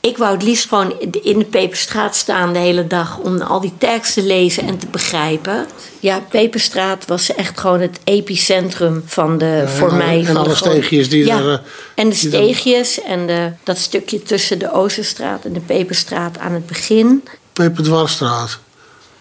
ik 0.00 0.16
wou 0.18 0.32
het 0.32 0.42
liefst 0.42 0.68
gewoon 0.68 1.00
in 1.22 1.38
de 1.38 1.44
Peperstraat 1.44 2.16
staan 2.16 2.52
de 2.52 2.58
hele 2.58 2.86
dag 2.86 3.18
om 3.18 3.40
al 3.40 3.60
die 3.60 3.72
tags 3.78 4.14
te 4.14 4.22
lezen 4.22 4.66
en 4.66 4.78
te 4.78 4.86
begrijpen. 4.86 5.66
Ja, 6.00 6.20
Peperstraat 6.30 7.06
was 7.06 7.34
echt 7.34 7.60
gewoon 7.60 7.80
het 7.80 7.98
epicentrum 8.04 9.02
van 9.06 9.38
de, 9.38 9.64
voor 9.76 9.88
alle- 9.88 9.96
mij. 9.98 10.18
en 10.18 10.24
van 10.26 10.36
alle 10.36 10.54
gewoon- 10.54 10.72
steegjes 10.72 11.08
die 11.08 11.24
ja, 11.24 11.38
er, 11.38 11.52
eh, 11.52 11.58
En 11.94 12.08
de 12.08 12.14
steegjes 12.14 13.02
en 13.02 13.26
de, 13.26 13.52
dat 13.64 13.78
stukje 13.78 14.22
tussen 14.22 14.58
de 14.58 14.72
Oosterstraat 14.72 15.44
en 15.44 15.52
de 15.52 15.60
Peperstraat 15.60 16.38
aan 16.38 16.52
het 16.52 16.66
begin. 16.66 17.24
Peperdwarsstraat. 17.52 18.58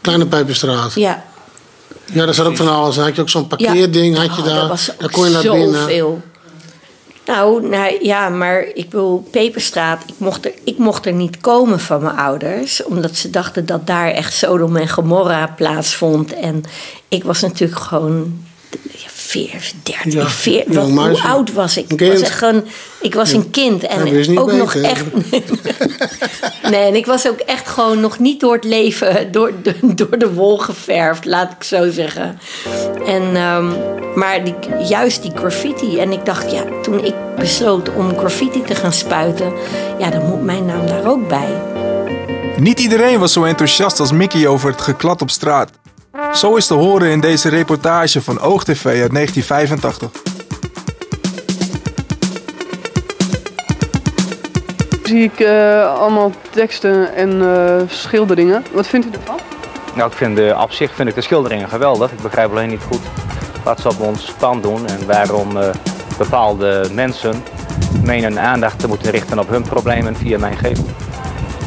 Kleine 0.01 0.25
Peperstraat. 0.25 0.93
Ja, 0.95 1.23
Ja, 2.13 2.25
daar 2.25 2.33
zat 2.33 2.45
ook 2.45 2.57
van 2.57 2.67
alles. 2.75 2.95
Had 2.97 3.15
je 3.15 3.21
ook 3.21 3.29
zo'n 3.29 3.41
Ja. 3.41 3.47
parkeerding, 3.47 4.15
had 4.17 4.35
je 4.35 4.41
Oh, 4.41 4.47
daar. 4.47 4.55
dat 4.55 4.67
was 4.67 4.91
daar 4.97 5.11
kon 5.11 5.25
je 5.25 5.31
naar 5.31 5.41
binnen. 5.41 5.73
zoveel. 5.81 6.21
Nou, 7.25 7.67
nou, 7.67 7.97
ja, 8.05 8.29
maar 8.29 8.61
ik 8.73 8.89
bedoel, 8.89 9.27
Peperstraat, 9.31 10.03
ik 10.07 10.13
mocht, 10.17 10.45
er, 10.45 10.53
ik 10.63 10.77
mocht 10.77 11.05
er 11.05 11.13
niet 11.13 11.41
komen 11.41 11.79
van 11.79 12.01
mijn 12.01 12.17
ouders. 12.17 12.83
Omdat 12.83 13.15
ze 13.15 13.29
dachten 13.29 13.65
dat 13.65 13.87
daar 13.87 14.11
echt 14.11 14.33
Sodom 14.33 14.75
en 14.75 14.89
Gomorra 14.89 15.47
plaatsvond. 15.55 16.33
En 16.33 16.63
ik 17.07 17.23
was 17.23 17.41
natuurlijk 17.41 17.79
gewoon 17.81 18.39
ja, 19.43 19.59
veer, 19.59 19.71
dertien, 19.83 20.11
Ja, 20.11 20.27
veer, 20.27 20.63
jong 20.71 20.75
wat, 20.75 20.83
hoe 20.85 20.93
meisje. 20.93 21.27
oud 21.27 21.53
was 21.53 21.77
ik? 21.77 21.91
Ik 21.91 21.99
was 21.99 22.09
kind. 22.09 22.21
echt 22.21 22.37
gewoon, 22.37 22.63
ik 23.01 23.13
was 23.13 23.31
een 23.31 23.49
kind. 23.49 23.83
En 23.83 24.37
ook 24.37 24.51
nog 24.51 24.75
echt... 24.75 25.03
Nee, 26.69 26.85
en 26.85 26.95
ik 26.95 27.05
was 27.05 27.27
ook 27.27 27.39
echt 27.39 27.67
gewoon 27.67 27.99
nog 27.99 28.19
niet 28.19 28.39
door 28.39 28.53
het 28.53 28.63
leven, 28.63 29.31
door 29.31 29.51
de, 29.63 29.75
door 29.95 30.17
de 30.17 30.33
wol 30.33 30.57
geverfd, 30.57 31.25
laat 31.25 31.51
ik 31.51 31.63
zo 31.63 31.91
zeggen. 31.91 32.39
En, 33.05 33.35
ehm, 33.35 33.67
maar 34.15 34.43
die, 34.43 34.55
juist 34.87 35.21
die 35.21 35.31
graffiti. 35.35 35.99
En 35.99 36.11
ik 36.11 36.25
dacht, 36.25 36.51
ja, 36.51 36.63
toen 36.81 37.05
ik 37.05 37.13
besloot 37.37 37.89
om 37.95 38.17
graffiti 38.17 38.61
te 38.63 38.75
gaan 38.75 38.93
spuiten, 38.93 39.53
ja, 39.99 40.09
dan 40.09 40.25
moet 40.25 40.43
mijn 40.43 40.65
naam 40.65 40.87
daar 40.87 41.09
ook 41.09 41.27
bij. 41.27 41.61
Niet 42.57 42.79
iedereen 42.79 43.19
was 43.19 43.33
zo 43.33 43.43
enthousiast 43.43 43.99
als 43.99 44.11
Mickey 44.11 44.47
over 44.47 44.71
het 44.71 44.81
geklad 44.81 45.21
op 45.21 45.29
straat. 45.29 45.69
Zo 46.33 46.55
is 46.55 46.67
te 46.67 46.73
horen 46.73 47.09
in 47.09 47.19
deze 47.19 47.49
reportage 47.49 48.21
van 48.21 48.39
OogTV 48.39 48.85
uit 48.85 49.13
1985. 49.13 50.35
zie 55.07 55.23
ik 55.23 55.39
uh, 55.39 55.99
allemaal 55.99 56.31
teksten 56.49 57.15
en 57.15 57.41
uh, 57.41 57.81
schilderingen. 57.87 58.65
Wat 58.71 58.87
vindt 58.87 59.07
u 59.07 59.09
ervan? 59.11 59.39
Nou, 59.93 60.09
ik 60.09 60.17
vind 60.17 60.35
de, 60.35 60.55
op 60.61 60.71
zich 60.71 60.91
vind 60.93 61.09
ik 61.09 61.15
de 61.15 61.21
schilderingen 61.21 61.69
geweldig. 61.69 62.11
Ik 62.11 62.21
begrijp 62.21 62.51
alleen 62.51 62.69
niet 62.69 62.81
goed 62.81 63.01
wat 63.63 63.79
ze 63.79 63.87
op 63.87 63.99
ons 63.99 64.31
pand 64.39 64.63
doen 64.63 64.87
en 64.87 65.05
waarom 65.05 65.57
uh, 65.57 65.69
bepaalde 66.17 66.89
mensen 66.91 67.43
menen 68.03 68.39
aandacht 68.39 68.79
te 68.79 68.87
moeten 68.87 69.11
richten 69.11 69.39
op 69.39 69.49
hun 69.49 69.63
problemen 69.63 70.15
via 70.15 70.39
mijn 70.39 70.57
gevel. 70.57 70.85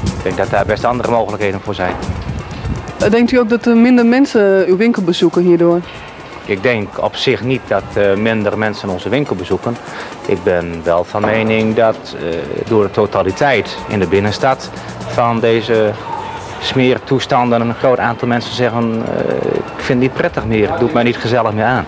Ik 0.05 0.23
denk 0.23 0.37
dat 0.37 0.51
daar 0.51 0.67
best 0.67 0.85
andere 0.85 1.11
mogelijkheden 1.11 1.61
voor 1.61 1.75
zijn. 1.75 1.95
Denkt 3.09 3.33
u 3.33 3.39
ook 3.39 3.49
dat 3.49 3.67
er 3.67 3.77
minder 3.77 4.07
mensen 4.07 4.65
uw 4.67 4.77
winkel 4.77 5.03
bezoeken 5.03 5.43
hierdoor? 5.43 5.81
Ik 6.45 6.63
denk 6.63 7.03
op 7.03 7.17
zich 7.17 7.43
niet 7.43 7.61
dat 7.67 7.83
uh, 7.97 8.15
minder 8.15 8.59
mensen 8.59 8.89
onze 8.89 9.09
winkel 9.09 9.37
bezoeken. 9.37 9.77
Ik 10.27 10.43
ben 10.43 10.81
wel 10.85 11.05
van 11.05 11.21
mening 11.21 11.75
dat 11.75 12.17
uh, 12.23 12.39
door 12.69 12.83
de 12.83 12.91
totaliteit 12.91 13.77
in 13.89 13.99
de 13.99 14.07
binnenstad 14.07 14.71
van 15.07 15.41
deze 15.41 15.91
smeertoestanden 16.61 17.61
een 17.61 17.75
groot 17.75 17.99
aantal 17.99 18.29
mensen 18.29 18.55
zeggen 18.55 19.03
ik 19.77 19.85
vind 19.85 19.89
het 19.89 19.99
niet 19.99 20.13
prettig 20.13 20.47
meer, 20.47 20.71
het 20.71 20.81
doet 20.81 20.93
mij 20.93 21.03
niet 21.03 21.17
gezellig 21.17 21.53
meer 21.53 21.65
aan. 21.65 21.85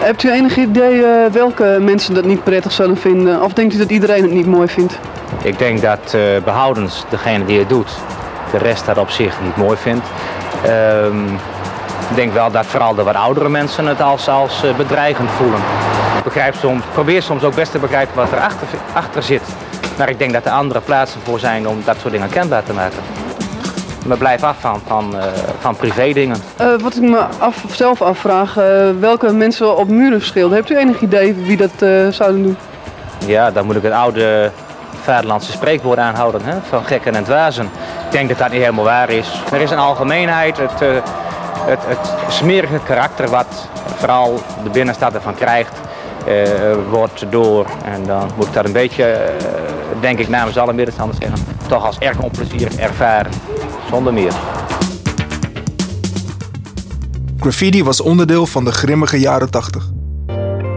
Hebt 0.00 0.22
u 0.22 0.30
enig 0.30 0.56
idee 0.56 1.02
welke 1.32 1.78
mensen 1.80 2.14
dat 2.14 2.24
niet 2.24 2.44
prettig 2.44 2.72
zouden 2.72 2.96
vinden? 2.96 3.42
Of 3.42 3.52
denkt 3.52 3.74
u 3.74 3.78
dat 3.78 3.90
iedereen 3.90 4.22
het 4.22 4.32
niet 4.32 4.46
mooi 4.46 4.68
vindt? 4.68 4.98
Ik 5.42 5.58
denk 5.58 5.80
dat 5.80 6.16
behoudens 6.44 7.04
degene 7.10 7.44
die 7.44 7.58
het 7.58 7.68
doet, 7.68 7.98
de 8.50 8.58
rest 8.58 8.86
dat 8.86 8.98
op 8.98 9.10
zich 9.10 9.40
niet 9.42 9.56
mooi 9.56 9.76
vindt. 9.76 10.06
Ehm, 10.64 11.34
ik 12.10 12.14
denk 12.14 12.32
wel 12.32 12.50
dat 12.50 12.66
vooral 12.66 12.94
de 12.94 13.02
wat 13.02 13.14
oudere 13.14 13.48
mensen 13.48 13.86
het 13.86 14.00
als, 14.00 14.28
als 14.28 14.64
bedreigend 14.76 15.30
voelen. 15.30 15.60
Ik 16.18 16.24
begrijp 16.24 16.54
soms, 16.54 16.84
probeer 16.92 17.22
soms 17.22 17.44
ook 17.44 17.54
best 17.54 17.72
te 17.72 17.78
begrijpen 17.78 18.16
wat 18.16 18.32
er 18.32 18.38
achter, 18.38 18.66
achter 18.92 19.22
zit. 19.22 19.42
Maar 19.98 20.08
ik 20.08 20.18
denk 20.18 20.32
dat 20.32 20.44
er 20.44 20.52
andere 20.52 20.80
plaatsen 20.80 21.20
voor 21.24 21.38
zijn 21.38 21.68
om 21.68 21.82
dat 21.84 21.96
soort 22.00 22.12
dingen 22.12 22.28
kenbaar 22.28 22.62
te 22.62 22.72
maken. 22.72 22.98
Maar 24.06 24.16
blijf 24.16 24.42
af 24.42 24.56
van, 24.60 24.80
van, 24.86 25.14
uh, 25.14 25.22
van 25.58 25.76
privé 25.76 26.12
dingen. 26.12 26.36
Uh, 26.60 26.66
wat 26.80 26.94
ik 26.94 27.02
me 27.02 27.24
af, 27.38 27.64
zelf 27.70 28.02
afvraag, 28.02 28.58
uh, 28.58 28.64
welke 29.00 29.32
mensen 29.32 29.76
op 29.76 29.88
muren 29.88 30.22
schilderen. 30.22 30.56
Hebt 30.56 30.70
u 30.70 30.76
enig 30.76 31.00
idee 31.00 31.34
wie 31.34 31.56
dat 31.56 31.70
zouden 32.14 32.42
doen? 32.42 32.56
Ja, 33.26 33.50
dan 33.50 33.66
moet 33.66 33.76
ik 33.76 33.82
het 33.82 33.92
oude 33.92 34.50
vaderlandse 35.02 35.52
spreekwoord 35.52 35.98
aanhouden, 35.98 36.40
hè? 36.44 36.54
van 36.68 36.84
gekken 36.84 37.14
en 37.14 37.24
dwazen. 37.24 37.70
Ik 38.08 38.14
denk 38.14 38.28
dat 38.28 38.38
dat 38.38 38.50
niet 38.50 38.60
helemaal 38.60 38.84
waar 38.84 39.10
is. 39.10 39.42
Er 39.52 39.60
is 39.60 39.70
een 39.70 39.78
algemeenheid, 39.78 40.56
het, 40.56 40.80
het, 40.80 41.80
het 41.86 42.08
smerige 42.28 42.80
karakter 42.84 43.28
wat 43.28 43.68
vooral 43.96 44.40
de 44.62 44.70
binnenstad 44.70 45.14
ervan 45.14 45.34
krijgt, 45.34 45.80
uh, 46.28 46.34
wordt 46.90 47.24
door, 47.30 47.66
en 47.84 48.04
dan 48.06 48.30
moet 48.36 48.46
ik 48.46 48.52
dat 48.52 48.64
een 48.64 48.72
beetje, 48.72 49.30
uh, 49.40 50.00
denk 50.00 50.18
ik 50.18 50.28
namens 50.28 50.58
alle 50.58 50.72
middenstanders 50.72 51.18
zeggen, 51.18 51.38
toch 51.66 51.86
als 51.86 51.98
erg 51.98 52.18
onplezierig 52.18 52.76
ervaren, 52.76 53.32
zonder 53.90 54.12
meer. 54.12 54.32
Graffiti 57.40 57.84
was 57.84 58.00
onderdeel 58.00 58.46
van 58.46 58.64
de 58.64 58.72
grimmige 58.72 59.20
jaren 59.20 59.50
80. 59.50 59.86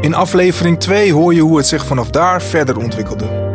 In 0.01 0.13
aflevering 0.13 0.79
2 0.79 1.13
hoor 1.13 1.33
je 1.33 1.41
hoe 1.41 1.57
het 1.57 1.67
zich 1.67 1.85
vanaf 1.85 2.09
daar 2.09 2.41
verder 2.41 2.77
ontwikkelde 2.77 3.50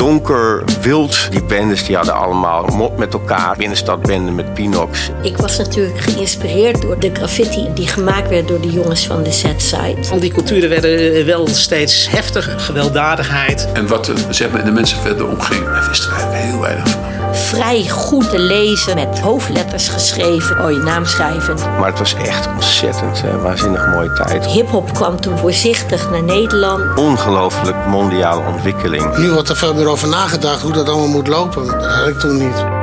donker, 0.00 0.64
wild. 0.82 1.30
Die 1.30 1.42
bendes 1.42 1.84
die 1.84 1.96
hadden 1.96 2.14
allemaal 2.14 2.66
mop 2.66 2.98
met 2.98 3.12
elkaar. 3.12 3.56
Binnenstadbenden 3.56 4.34
met 4.34 4.54
Pinox. 4.54 5.10
Ik 5.22 5.36
was 5.36 5.58
natuurlijk 5.58 6.00
geïnspireerd 6.00 6.82
door 6.82 6.98
de 6.98 7.10
graffiti 7.12 7.68
die 7.74 7.86
gemaakt 7.86 8.28
werd 8.28 8.48
door 8.48 8.60
de 8.60 8.70
jongens 8.70 9.06
van 9.06 9.22
de 9.22 9.30
Z-site. 9.30 10.10
Al 10.10 10.20
die 10.20 10.32
culturen 10.32 10.68
werden 10.68 11.26
wel 11.26 11.48
steeds 11.48 12.10
heftiger. 12.10 12.60
Gewelddadigheid. 12.60 13.68
En 13.72 13.86
wat 13.86 14.08
er 14.08 14.16
zeg 14.30 14.50
maar, 14.50 14.60
in 14.60 14.66
de 14.66 14.72
mensen 14.72 14.98
verder 14.98 15.28
omging, 15.28 15.64
daar 15.64 15.88
wisten 15.88 16.10
wij 16.10 16.40
heel 16.40 16.60
weinig 16.60 16.88
van 16.88 17.19
vrij 17.32 17.88
goed 17.88 18.30
te 18.30 18.38
lezen, 18.38 18.94
met 18.94 19.20
hoofdletters 19.20 19.88
geschreven, 19.88 20.64
oh 20.64 20.70
je 20.70 20.78
naam 20.78 21.04
schrijven. 21.04 21.54
Maar 21.78 21.88
het 21.88 21.98
was 21.98 22.14
echt 22.14 22.48
ontzettend 22.54 23.22
uh, 23.24 23.42
waanzinnig 23.42 23.86
mooie 23.86 24.12
tijd. 24.12 24.46
Hip-hop 24.46 24.94
kwam 24.94 25.20
toen 25.20 25.38
voorzichtig 25.38 26.10
naar 26.10 26.22
Nederland. 26.22 26.98
Ongelooflijk 26.98 27.86
mondiale 27.86 28.42
ontwikkeling. 28.46 29.16
Nu 29.16 29.30
wordt 29.32 29.48
er 29.48 29.56
veel 29.56 29.74
meer 29.74 29.88
over 29.88 30.08
nagedacht 30.08 30.62
hoe 30.62 30.72
dat 30.72 30.88
allemaal 30.88 31.08
moet 31.08 31.28
lopen. 31.28 31.66
Dat 31.66 31.94
had 31.94 32.08
ik 32.08 32.18
toen 32.18 32.36
niet. 32.36 32.79